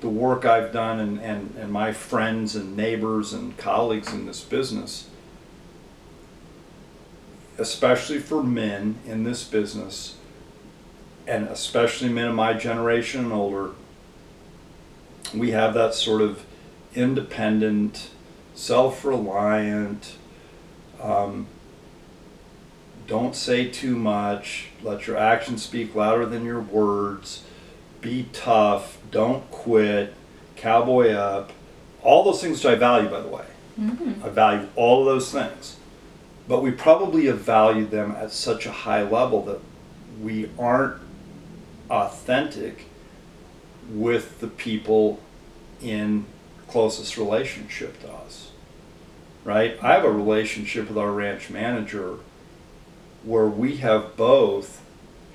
the 0.00 0.08
work 0.08 0.44
I've 0.44 0.72
done 0.72 0.98
and, 0.98 1.20
and, 1.20 1.54
and 1.58 1.72
my 1.72 1.92
friends 1.92 2.56
and 2.56 2.76
neighbors 2.76 3.32
and 3.32 3.56
colleagues 3.56 4.12
in 4.12 4.26
this 4.26 4.42
business, 4.42 5.08
especially 7.58 8.18
for 8.18 8.42
men 8.42 8.96
in 9.06 9.24
this 9.24 9.44
business, 9.44 10.16
and 11.26 11.46
especially 11.48 12.08
men 12.08 12.28
of 12.28 12.34
my 12.34 12.54
generation 12.54 13.24
and 13.24 13.32
older, 13.32 13.72
we 15.34 15.50
have 15.50 15.74
that 15.74 15.94
sort 15.94 16.22
of 16.22 16.44
independent, 16.94 18.10
self 18.54 19.04
reliant, 19.04 20.16
um, 21.00 21.46
don't 23.06 23.34
say 23.34 23.68
too 23.68 23.96
much, 23.96 24.68
let 24.82 25.06
your 25.06 25.16
actions 25.16 25.62
speak 25.62 25.94
louder 25.94 26.24
than 26.24 26.44
your 26.44 26.60
words, 26.60 27.42
be 28.00 28.28
tough, 28.32 28.98
don't 29.10 29.48
quit, 29.50 30.14
cowboy 30.56 31.12
up, 31.12 31.52
all 32.02 32.24
those 32.24 32.40
things 32.40 32.58
which 32.58 32.72
I 32.72 32.76
value, 32.76 33.08
by 33.08 33.20
the 33.20 33.28
way. 33.28 33.44
Mm-hmm. 33.78 34.24
I 34.24 34.28
value 34.28 34.68
all 34.76 35.00
of 35.00 35.06
those 35.06 35.32
things. 35.32 35.76
But 36.48 36.62
we 36.62 36.70
probably 36.70 37.26
have 37.26 37.40
valued 37.40 37.90
them 37.90 38.12
at 38.12 38.32
such 38.32 38.66
a 38.66 38.72
high 38.72 39.02
level 39.02 39.44
that 39.44 39.60
we 40.20 40.50
aren't 40.58 41.00
authentic 41.88 42.86
with 43.88 44.40
the 44.40 44.46
people 44.46 45.20
in 45.80 46.26
closest 46.68 47.16
relationship 47.16 48.00
to 48.00 48.12
us. 48.12 48.50
Right? 49.44 49.78
I 49.82 49.94
have 49.94 50.04
a 50.04 50.10
relationship 50.10 50.88
with 50.88 50.98
our 50.98 51.10
ranch 51.10 51.50
manager 51.50 52.16
where 53.22 53.46
we 53.46 53.76
have 53.78 54.16
both 54.16 54.82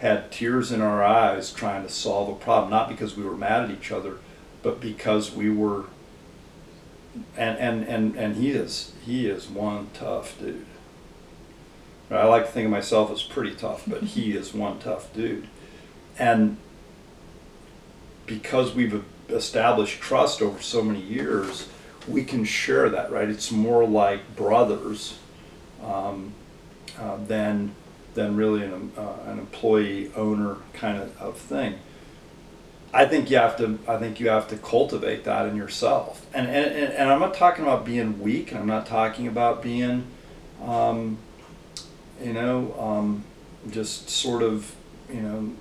had 0.05 0.31
tears 0.31 0.71
in 0.71 0.81
our 0.81 1.03
eyes 1.03 1.51
trying 1.51 1.81
to 1.81 1.89
solve 1.89 2.29
a 2.29 2.35
problem, 2.35 2.69
not 2.69 2.87
because 2.87 3.17
we 3.17 3.23
were 3.23 3.35
mad 3.35 3.63
at 3.63 3.71
each 3.71 3.91
other, 3.91 4.17
but 4.61 4.79
because 4.79 5.31
we 5.31 5.49
were 5.49 5.85
and 7.35 7.57
and 7.57 7.83
and, 7.83 8.15
and 8.15 8.35
he 8.35 8.51
is 8.51 8.93
he 9.03 9.27
is 9.27 9.47
one 9.47 9.89
tough 9.93 10.37
dude. 10.39 10.65
I 12.11 12.25
like 12.25 12.45
to 12.45 12.51
think 12.51 12.65
of 12.65 12.71
myself 12.71 13.09
as 13.11 13.23
pretty 13.23 13.55
tough, 13.55 13.83
but 13.87 14.03
he 14.03 14.31
is 14.37 14.53
one 14.53 14.79
tough 14.79 15.11
dude. 15.13 15.47
And 16.19 16.57
because 18.27 18.75
we've 18.75 19.03
established 19.29 20.01
trust 20.01 20.41
over 20.41 20.61
so 20.61 20.83
many 20.83 21.01
years, 21.01 21.67
we 22.07 22.23
can 22.23 22.45
share 22.45 22.89
that, 22.89 23.11
right? 23.11 23.27
It's 23.27 23.51
more 23.51 23.87
like 23.87 24.35
brothers 24.35 25.17
um, 25.83 26.33
uh, 26.99 27.17
than 27.17 27.73
than 28.15 28.35
really 28.35 28.63
an, 28.63 28.91
uh, 28.97 29.13
an 29.27 29.39
employee 29.39 30.11
owner 30.15 30.57
kind 30.73 31.01
of, 31.01 31.21
of 31.21 31.37
thing. 31.37 31.75
I 32.93 33.05
think 33.05 33.29
you 33.29 33.37
have 33.37 33.57
to. 33.57 33.77
I 33.87 33.97
think 33.97 34.19
you 34.21 34.29
have 34.29 34.47
to 34.47 34.57
cultivate 34.57 35.25
that 35.25 35.47
in 35.47 35.55
yourself. 35.57 36.25
And 36.33 36.47
and, 36.47 36.73
and, 36.73 36.93
and 36.93 37.09
I'm 37.09 37.19
not 37.19 37.33
talking 37.33 37.65
about 37.65 37.85
being 37.85 38.21
weak, 38.21 38.51
and 38.51 38.59
I'm 38.59 38.67
not 38.67 38.85
talking 38.85 39.27
about 39.27 39.61
being, 39.61 40.07
um, 40.63 41.17
you 42.23 42.31
know, 42.31 42.73
um, 42.79 43.25
just 43.69 44.09
sort 44.09 44.43
of, 44.43 44.73
you 45.13 45.21
know, 45.21 45.53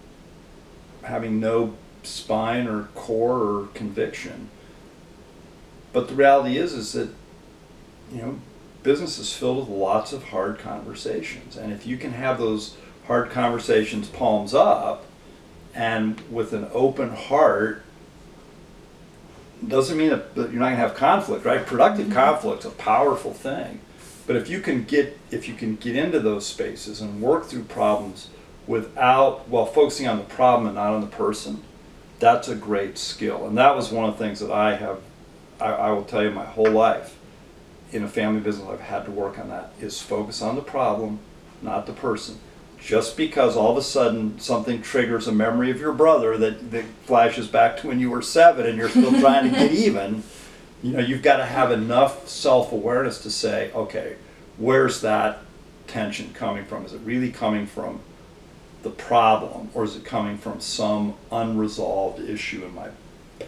having 1.03 1.41
no 1.41 1.75
spine 2.05 2.69
or 2.69 2.85
core 2.95 3.39
or 3.39 3.67
conviction. 3.75 4.49
But 5.93 6.09
the 6.09 6.15
reality 6.15 6.57
is, 6.57 6.73
is 6.73 6.93
that, 6.93 7.09
you 8.13 8.23
know, 8.23 8.39
business 8.85 9.19
is 9.19 9.33
filled 9.33 9.59
with 9.59 9.69
lots 9.69 10.13
of 10.13 10.25
hard 10.25 10.59
conversations, 10.61 11.57
and 11.57 11.73
if 11.73 11.87
you 11.87 11.97
can 11.97 12.13
have 12.13 12.39
those 12.39 12.77
hard 13.07 13.31
conversations 13.31 14.09
palms 14.09 14.55
up 14.55 15.05
and 15.75 16.21
with 16.31 16.53
an 16.53 16.69
open 16.73 17.11
heart 17.11 17.83
doesn't 19.67 19.97
mean 19.97 20.11
that 20.11 20.27
you're 20.37 20.47
not 20.47 20.67
going 20.67 20.73
to 20.73 20.77
have 20.77 20.95
conflict 20.95 21.45
right? 21.45 21.67
Productive 21.67 22.07
Mhm. 22.07 22.13
conflict's 22.13 22.65
a 22.65 22.71
powerful 22.71 23.33
thing. 23.33 23.81
But 24.27 24.37
if 24.37 24.49
you 24.49 24.61
can 24.61 24.85
get 24.85 25.19
if 25.31 25.49
you 25.49 25.55
can 25.55 25.77
get 25.77 25.97
into 25.97 26.21
those 26.21 26.47
spaces 26.47 27.01
and 27.01 27.21
work 27.21 27.47
through 27.47 27.65
problems 27.65 28.29
without 28.67 29.49
while 29.49 29.67
focusing 29.67 30.07
on 30.09 30.17
the 30.19 30.25
problem 30.25 30.67
and 30.67 30.77
not 30.77 30.93
on 30.95 31.01
the 31.01 31.07
person 31.07 31.63
that's 32.21 32.49
a 32.49 32.55
great 32.55 32.97
skill. 32.97 33.47
And 33.47 33.59
that 33.59 33.77
was 33.77 33.91
one 33.91 34.09
of 34.09 34.17
the 34.17 34.25
things 34.25 34.41
that 34.41 34.51
i 34.51 34.77
have 34.77 34.99
i, 35.61 35.67
I 35.67 35.91
will 35.91 36.05
tell 36.05 36.23
you 36.23 36.31
my 36.31 36.45
whole 36.45 36.71
life 36.71 37.17
in 37.95 38.03
a 38.03 38.09
family 38.09 38.41
business 38.41 38.69
i've 38.69 38.81
had 38.81 39.05
to 39.05 39.11
work 39.11 39.39
on 39.39 39.49
that 39.49 39.73
is 39.81 40.03
focus 40.03 40.43
on 40.43 40.55
the 40.57 40.63
problem 40.63 41.19
not 41.63 41.87
the 41.87 41.93
person 41.93 42.39
just 42.85 43.17
because 43.17 43.57
all 43.57 43.71
of 43.71 43.79
a 43.79 43.83
sudden 43.83 44.39
something 44.39 44.83
triggers 44.83 45.27
a 45.27 45.33
memory 45.33 45.71
of 45.71 45.81
your 45.81 45.93
brother 45.93 46.37
that, 46.37 46.71
that 46.71 46.85
flashes 47.07 47.49
back 47.49 47.79
to 47.79 47.89
when 47.89 47.99
you 47.99 48.11
were 48.11 48.21
seven 48.21 48.67
and 48.67 48.77
you're 48.77 48.91
still 48.91 49.11
trying 49.21 49.51
to 49.51 49.59
get 49.59 49.73
even, 49.73 50.23
you 50.83 50.93
know, 50.93 50.99
you've 50.99 51.23
got 51.23 51.39
to 51.39 51.47
have 51.47 51.73
enough 51.73 52.29
self 52.29 52.73
awareness 52.73 53.23
to 53.23 53.31
say, 53.31 53.73
okay, 53.73 54.17
where's 54.59 55.01
that 55.01 55.39
tension 55.87 56.35
coming 56.35 56.67
from? 56.67 56.85
Is 56.85 56.93
it 56.93 57.01
really 57.05 57.33
coming 57.33 57.67
from 57.67 58.01
the 58.83 58.91
problem 58.91 59.71
or 59.73 59.85
is 59.85 59.97
it 59.97 60.05
coming 60.05 60.37
from 60.37 60.61
some 60.61 61.15
unresolved 61.33 62.21
issue 62.21 62.67
in 62.67 62.75
my 62.75 62.89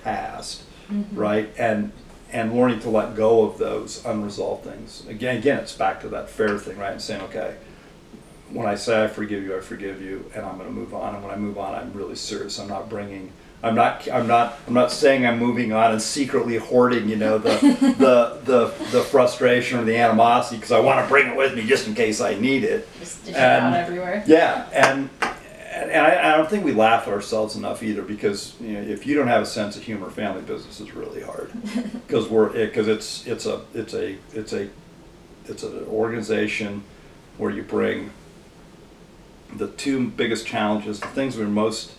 past? 0.03 0.63
Mm-hmm. 0.91 1.15
Right? 1.15 1.53
And 1.59 1.93
and 2.33 2.55
learning 2.55 2.81
to 2.81 2.91
let 2.91 3.15
go 3.15 3.43
of 3.43 3.59
those 3.59 4.05
unresolved 4.05 4.65
things. 4.65 5.07
Again, 5.09 5.37
again, 5.37 5.59
it's 5.59 5.75
back 5.75 6.01
to 6.01 6.09
that 6.09 6.29
fair 6.29 6.59
thing, 6.59 6.77
right? 6.77 6.93
And 6.93 7.01
saying, 7.01 7.23
okay, 7.23 7.57
when 8.51 8.67
I 8.67 8.75
say 8.75 9.05
I 9.05 9.09
forgive 9.09 9.43
you, 9.45 9.57
I 9.57 9.61
forgive 9.61 10.01
you, 10.01 10.31
and 10.35 10.45
I'm 10.45 10.57
going 10.57 10.69
to 10.69 10.75
move 10.75 10.95
on. 10.95 11.15
And 11.15 11.25
when 11.25 11.33
I 11.33 11.37
move 11.37 11.59
on, 11.59 11.75
I'm 11.75 11.93
really 11.93 12.17
serious. 12.17 12.59
I'm 12.59 12.69
not 12.69 12.89
bringing. 12.89 13.33
I'm 13.63 13.75
not. 13.75 14.09
I'm 14.09 14.27
not. 14.27 14.59
I'm 14.67 14.75
not 14.75 14.93
saying 14.93 15.27
I'm 15.27 15.39
moving 15.39 15.73
on 15.73 15.93
and 15.93 16.03
secretly 16.03 16.57
hoarding, 16.57 17.09
you 17.09 17.17
know, 17.17 17.39
the 17.39 17.51
the 17.99 18.41
the, 18.45 18.85
the 18.91 19.03
frustration 19.03 19.79
or 19.79 19.85
the 19.85 19.97
animosity 19.97 20.57
because 20.57 20.73
I 20.73 20.81
want 20.81 21.05
to 21.05 21.09
bring 21.09 21.29
it 21.29 21.37
with 21.37 21.55
me 21.55 21.67
just 21.67 21.89
in 21.89 21.95
case 21.95 22.21
I 22.21 22.35
need 22.35 22.65
it. 22.65 22.89
Just 23.01 23.25
dish 23.25 23.35
it 23.35 23.41
out 23.41 23.75
everywhere. 23.75 24.23
Yeah, 24.27 24.69
and 24.73 25.11
and, 25.91 26.07
I, 26.07 26.35
I 26.35 26.37
don't 26.37 26.49
think 26.49 26.65
we 26.65 26.73
laugh 26.73 27.07
at 27.07 27.13
ourselves 27.13 27.57
enough 27.57 27.83
either 27.83 28.03
because 28.03 28.55
you 28.61 28.75
know 28.75 28.81
if 28.81 29.07
you 29.07 29.15
don't 29.15 29.29
have 29.29 29.43
a 29.43 29.47
sense 29.47 29.77
of 29.77 29.83
humor, 29.83 30.11
family 30.11 30.43
business 30.43 30.81
is 30.81 30.95
really 30.95 31.23
hard 31.23 31.53
because 32.07 32.29
we're 32.29 32.51
because 32.51 32.89
it's 32.89 33.27
it's 33.27 33.47
a 33.47 33.63
it's 33.75 33.95
a 33.95 34.17
it's 34.33 34.53
a 34.53 34.69
it's 35.47 35.63
an 35.63 35.85
organization 35.87 36.83
where 37.39 37.51
you 37.51 37.63
bring 37.63 38.11
the 39.55 39.69
two 39.69 40.09
biggest 40.09 40.47
challenges, 40.47 41.01
the 41.01 41.07
things 41.09 41.37
we're 41.37 41.47
most 41.47 41.93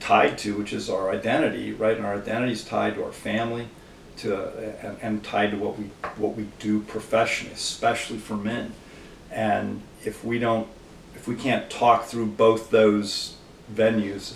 tied 0.00 0.38
to, 0.38 0.56
which 0.56 0.72
is 0.72 0.88
our 0.88 1.10
identity, 1.10 1.72
right? 1.72 1.96
And 1.96 2.06
our 2.06 2.14
identity 2.14 2.52
is 2.52 2.64
tied 2.64 2.94
to 2.94 3.04
our 3.04 3.12
family, 3.12 3.68
to 4.18 4.78
and, 4.80 4.98
and 5.02 5.24
tied 5.24 5.52
to 5.52 5.56
what 5.56 5.78
we 5.78 5.84
what 6.16 6.36
we 6.36 6.48
do 6.58 6.80
professionally, 6.80 7.54
especially 7.54 8.18
for 8.18 8.36
men. 8.36 8.72
And 9.30 9.82
if 10.04 10.24
we 10.24 10.38
don't, 10.38 10.68
we 11.28 11.36
can't 11.36 11.68
talk 11.68 12.06
through 12.06 12.26
both 12.26 12.70
those 12.70 13.36
venues, 13.72 14.32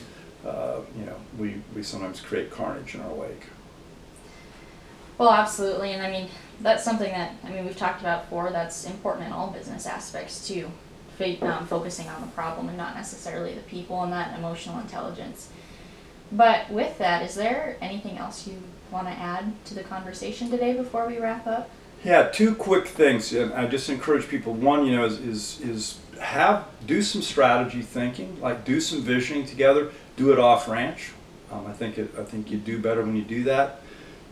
uh, 0.47 0.81
you 0.99 1.07
know, 1.07 1.17
we, 1.39 1.57
we 1.75 1.83
sometimes 1.83 2.21
create 2.21 2.51
carnage 2.51 2.95
in 2.95 3.01
our 3.01 3.15
wake. 3.15 3.47
Well, 5.19 5.31
absolutely, 5.31 5.93
and 5.93 6.03
I 6.03 6.11
mean 6.11 6.29
that's 6.61 6.85
something 6.85 7.11
that 7.11 7.33
I 7.45 7.51
mean 7.51 7.65
we've 7.65 7.77
talked 7.77 8.01
about 8.01 8.25
before. 8.25 8.51
That's 8.51 8.85
important 8.87 9.27
in 9.27 9.33
all 9.33 9.51
business 9.51 9.87
aspects 9.87 10.47
too, 10.47 10.71
Fa- 11.17 11.45
um, 11.47 11.67
focusing 11.67 12.09
on 12.09 12.21
the 12.21 12.27
problem 12.29 12.69
and 12.69 12.77
not 12.77 12.95
necessarily 12.95 13.55
the 13.55 13.63
people 13.63 14.03
and 14.03 14.13
that 14.13 14.37
emotional 14.39 14.81
intelligence. 14.81 15.49
But 16.33 16.71
with 16.71 16.99
that, 16.99 17.23
is 17.23 17.35
there 17.35 17.77
anything 17.81 18.19
else 18.19 18.47
you 18.47 18.61
want 18.91 19.07
to 19.07 19.13
add 19.13 19.53
to 19.67 19.75
the 19.75 19.83
conversation 19.83 20.51
today 20.51 20.73
before 20.73 21.07
we 21.07 21.19
wrap 21.19 21.47
up? 21.47 21.71
Yeah, 22.05 22.29
two 22.29 22.55
quick 22.55 22.89
things. 22.89 23.33
And 23.33 23.53
I 23.53 23.67
just 23.67 23.89
encourage 23.89 24.29
people. 24.29 24.55
One, 24.55 24.87
you 24.87 24.97
know, 24.97 25.05
is, 25.05 25.21
is 25.21 25.61
is 25.61 25.99
have 26.23 26.67
do 26.87 27.03
some 27.03 27.23
strategy 27.23 27.83
thinking, 27.83 28.41
like 28.41 28.65
do 28.65 28.81
some 28.81 29.03
visioning 29.03 29.47
together. 29.47 29.91
Do 30.17 30.33
it 30.33 30.39
off 30.39 30.69
ranch. 30.69 31.13
Um, 31.51 31.67
I 31.67 31.73
think 31.73 31.99
it, 31.99 32.15
I 32.19 32.25
think 32.25 32.51
you 32.51 32.59
do 32.59 32.79
better 32.79 33.03
when 33.03 33.17
you 33.17 33.23
do 33.23 33.45
that. 33.45 33.81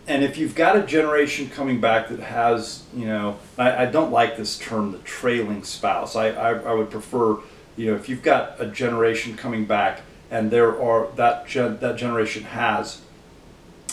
And 0.06 0.24
if 0.24 0.38
you've 0.38 0.54
got 0.54 0.76
a 0.76 0.82
generation 0.82 1.48
coming 1.48 1.80
back 1.80 2.08
that 2.08 2.20
has, 2.20 2.84
you 2.94 3.06
know, 3.06 3.38
I, 3.58 3.84
I 3.84 3.86
don't 3.86 4.10
like 4.10 4.36
this 4.36 4.58
term, 4.58 4.92
the 4.92 4.98
trailing 4.98 5.62
spouse. 5.62 6.16
I, 6.16 6.28
I, 6.28 6.52
I 6.54 6.72
would 6.72 6.90
prefer, 6.90 7.36
you 7.76 7.90
know, 7.90 7.94
if 7.94 8.08
you've 8.08 8.22
got 8.22 8.60
a 8.60 8.66
generation 8.66 9.36
coming 9.36 9.66
back 9.66 10.00
and 10.30 10.50
there 10.50 10.80
are 10.80 11.08
that 11.16 11.46
gen, 11.46 11.78
that 11.80 11.96
generation 11.96 12.44
has 12.44 13.02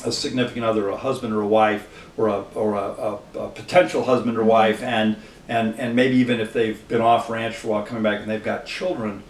a 0.05 0.11
significant 0.11 0.65
other, 0.65 0.89
a 0.89 0.97
husband 0.97 1.33
or 1.33 1.41
a 1.41 1.47
wife, 1.47 1.87
or 2.17 2.27
a 2.27 2.41
or 2.53 2.75
a, 2.75 2.79
a, 2.79 3.39
a 3.39 3.49
potential 3.49 4.03
husband 4.03 4.37
or 4.37 4.43
wife, 4.43 4.81
and 4.83 5.17
and 5.47 5.79
and 5.79 5.95
maybe 5.95 6.15
even 6.17 6.39
if 6.39 6.53
they've 6.53 6.87
been 6.87 7.01
off 7.01 7.29
ranch 7.29 7.55
for 7.55 7.67
a 7.67 7.71
while, 7.71 7.85
coming 7.85 8.03
back 8.03 8.21
and 8.21 8.29
they've 8.29 8.43
got 8.43 8.65
children, 8.65 9.23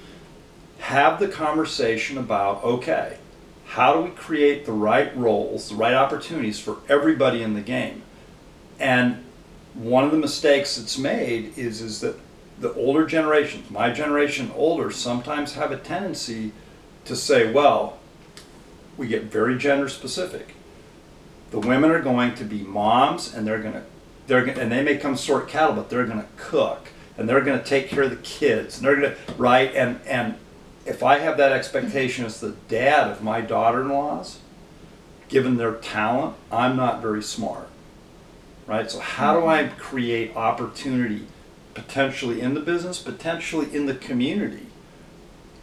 have 0.80 1.20
the 1.20 1.28
conversation 1.28 2.18
about 2.18 2.64
okay, 2.64 3.18
how 3.66 3.94
do 3.94 4.02
we 4.02 4.10
create 4.10 4.66
the 4.66 4.72
right 4.72 5.16
roles, 5.16 5.70
the 5.70 5.76
right 5.76 5.94
opportunities 5.94 6.60
for 6.60 6.78
everybody 6.90 7.42
in 7.42 7.54
the 7.54 7.62
game, 7.62 8.02
and 8.80 9.24
one 9.74 10.04
of 10.04 10.12
the 10.12 10.18
mistakes 10.18 10.78
that's 10.78 10.98
made 10.98 11.58
is 11.58 11.82
is 11.82 12.02
that 12.02 12.20
the 12.60 12.74
older 12.74 13.06
generations, 13.06 13.70
my 13.70 13.92
generation 13.92 14.52
older, 14.56 14.90
sometimes 14.90 15.54
have 15.54 15.72
a 15.72 15.78
tendency 15.78 16.52
to 17.06 17.16
say, 17.16 17.52
well, 17.52 18.00
we 18.98 19.08
get 19.08 19.24
very 19.26 19.58
gender 19.58 19.88
specific. 19.88 20.56
The 21.52 21.60
women 21.60 21.92
are 21.92 22.02
going 22.02 22.36
to 22.36 22.44
be 22.44 22.62
moms, 22.62 23.34
and 23.34 23.48
they're 23.48 23.62
gonna, 23.62 23.84
they're 24.28 24.46
and 24.46 24.72
they 24.72 24.84
may 24.84 24.98
come 24.98 25.16
sort 25.16 25.48
cattle, 25.48 25.76
but 25.76 25.90
they're 25.90 26.06
gonna 26.06 26.28
cook, 26.38 26.90
and 27.18 27.28
they're 27.28 27.42
gonna 27.42 27.64
take 27.64 27.90
care 27.90 28.04
of 28.04 28.10
the 28.10 28.18
kids, 28.18 28.78
and 28.78 28.86
they're 28.86 28.96
gonna 28.96 29.16
right. 29.38 29.74
And 29.74 30.00
and 30.06 30.36
if 30.86 31.04
I 31.04 31.20
have 31.20 31.38
that 31.38 31.52
expectation 31.52 32.26
as 32.26 32.40
the 32.40 32.52
dad 32.68 33.10
of 33.10 33.24
my 33.24 33.42
daughter-in-laws, 33.42 34.40
given 35.28 35.58
their 35.58 35.74
talent, 35.74 36.36
I'm 36.52 36.78
not 36.78 37.02
very 37.02 37.24
smart, 37.24 37.68
right? 38.66 38.90
So 38.90 39.00
how 39.00 39.40
do 39.40 39.48
I 39.48 39.68
create 39.68 40.36
opportunity, 40.36 41.28
potentially 41.74 42.40
in 42.40 42.54
the 42.54 42.62
business, 42.62 43.00
potentially 43.00 43.74
in 43.76 43.86
the 43.86 43.96
community? 43.96 44.68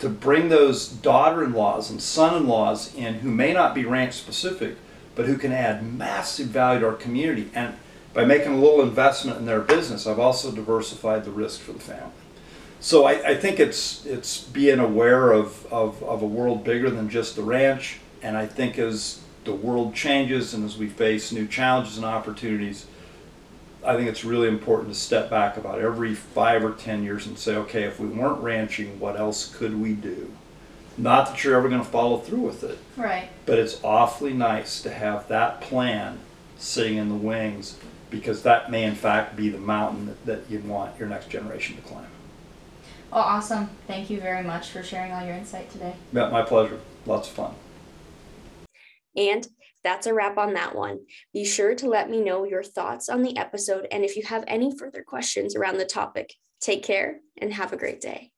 to 0.04 0.08
bring 0.08 0.48
those 0.50 0.88
daughter-in-laws 0.88 1.90
and 1.90 2.02
son-in-laws 2.02 2.94
in 2.94 3.14
who 3.14 3.30
may 3.30 3.52
not 3.52 3.74
be 3.74 3.84
ranch 3.84 4.12
specific, 4.12 4.76
but 5.14 5.24
who 5.24 5.38
can 5.38 5.50
add 5.52 5.82
massive 5.82 6.48
value 6.48 6.80
to 6.80 6.86
our 6.86 6.92
community. 6.92 7.48
And 7.54 7.74
by 8.14 8.24
making 8.24 8.52
a 8.54 8.58
little 8.58 8.80
investment 8.80 9.38
in 9.38 9.44
their 9.44 9.60
business, 9.60 10.06
I've 10.06 10.20
also 10.20 10.52
diversified 10.52 11.24
the 11.24 11.32
risk 11.32 11.60
for 11.60 11.72
the 11.72 11.80
family. 11.80 12.12
So 12.80 13.04
I, 13.04 13.30
I 13.30 13.34
think 13.36 13.58
it's 13.58 14.04
it's 14.06 14.40
being 14.42 14.78
aware 14.78 15.32
of, 15.32 15.66
of, 15.72 16.02
of 16.02 16.22
a 16.22 16.26
world 16.26 16.64
bigger 16.64 16.90
than 16.90 17.08
just 17.08 17.34
the 17.34 17.42
ranch. 17.42 17.98
And 18.22 18.36
I 18.36 18.46
think 18.46 18.78
as 18.78 19.20
the 19.44 19.54
world 19.54 19.94
changes 19.94 20.54
and 20.54 20.64
as 20.64 20.78
we 20.78 20.88
face 20.88 21.32
new 21.32 21.46
challenges 21.46 21.96
and 21.96 22.06
opportunities, 22.06 22.86
I 23.84 23.96
think 23.96 24.08
it's 24.08 24.24
really 24.24 24.48
important 24.48 24.94
to 24.94 24.98
step 24.98 25.28
back 25.28 25.56
about 25.56 25.80
every 25.80 26.14
five 26.14 26.64
or 26.64 26.72
ten 26.72 27.02
years 27.02 27.26
and 27.26 27.38
say, 27.38 27.56
okay, 27.56 27.82
if 27.82 27.98
we 27.98 28.06
weren't 28.06 28.40
ranching, 28.42 28.98
what 29.00 29.18
else 29.18 29.54
could 29.54 29.78
we 29.80 29.92
do? 29.92 30.30
Not 30.96 31.26
that 31.26 31.42
you're 31.42 31.56
ever 31.56 31.68
going 31.68 31.82
to 31.84 31.90
follow 31.90 32.18
through 32.18 32.40
with 32.40 32.62
it, 32.64 32.78
Right. 32.96 33.28
but 33.46 33.58
it's 33.58 33.82
awfully 33.82 34.32
nice 34.32 34.80
to 34.82 34.90
have 34.90 35.26
that 35.28 35.60
plan 35.60 36.20
sitting 36.56 36.96
in 36.98 37.08
the 37.08 37.14
wings 37.14 37.76
because 38.14 38.44
that 38.44 38.70
may 38.70 38.84
in 38.84 38.94
fact 38.94 39.34
be 39.34 39.48
the 39.48 39.58
mountain 39.58 40.06
that, 40.06 40.24
that 40.24 40.40
you 40.48 40.60
want 40.60 40.96
your 40.98 41.08
next 41.08 41.28
generation 41.28 41.74
to 41.74 41.82
climb. 41.82 42.06
Well, 43.10 43.22
awesome. 43.22 43.70
Thank 43.88 44.08
you 44.08 44.20
very 44.20 44.44
much 44.44 44.70
for 44.70 44.84
sharing 44.84 45.12
all 45.12 45.24
your 45.24 45.34
insight 45.34 45.68
today. 45.70 45.96
Yeah, 46.12 46.30
my 46.30 46.42
pleasure. 46.42 46.78
Lots 47.06 47.28
of 47.28 47.34
fun. 47.34 47.54
And 49.16 49.46
that's 49.82 50.06
a 50.06 50.14
wrap 50.14 50.38
on 50.38 50.54
that 50.54 50.76
one. 50.76 51.00
Be 51.32 51.44
sure 51.44 51.74
to 51.74 51.88
let 51.88 52.08
me 52.08 52.20
know 52.20 52.44
your 52.44 52.62
thoughts 52.62 53.08
on 53.08 53.22
the 53.22 53.36
episode 53.36 53.86
and 53.90 54.04
if 54.04 54.16
you 54.16 54.22
have 54.22 54.44
any 54.46 54.76
further 54.76 55.02
questions 55.02 55.56
around 55.56 55.78
the 55.78 55.84
topic. 55.84 56.34
Take 56.60 56.84
care 56.84 57.20
and 57.36 57.52
have 57.52 57.72
a 57.72 57.76
great 57.76 58.00
day. 58.00 58.30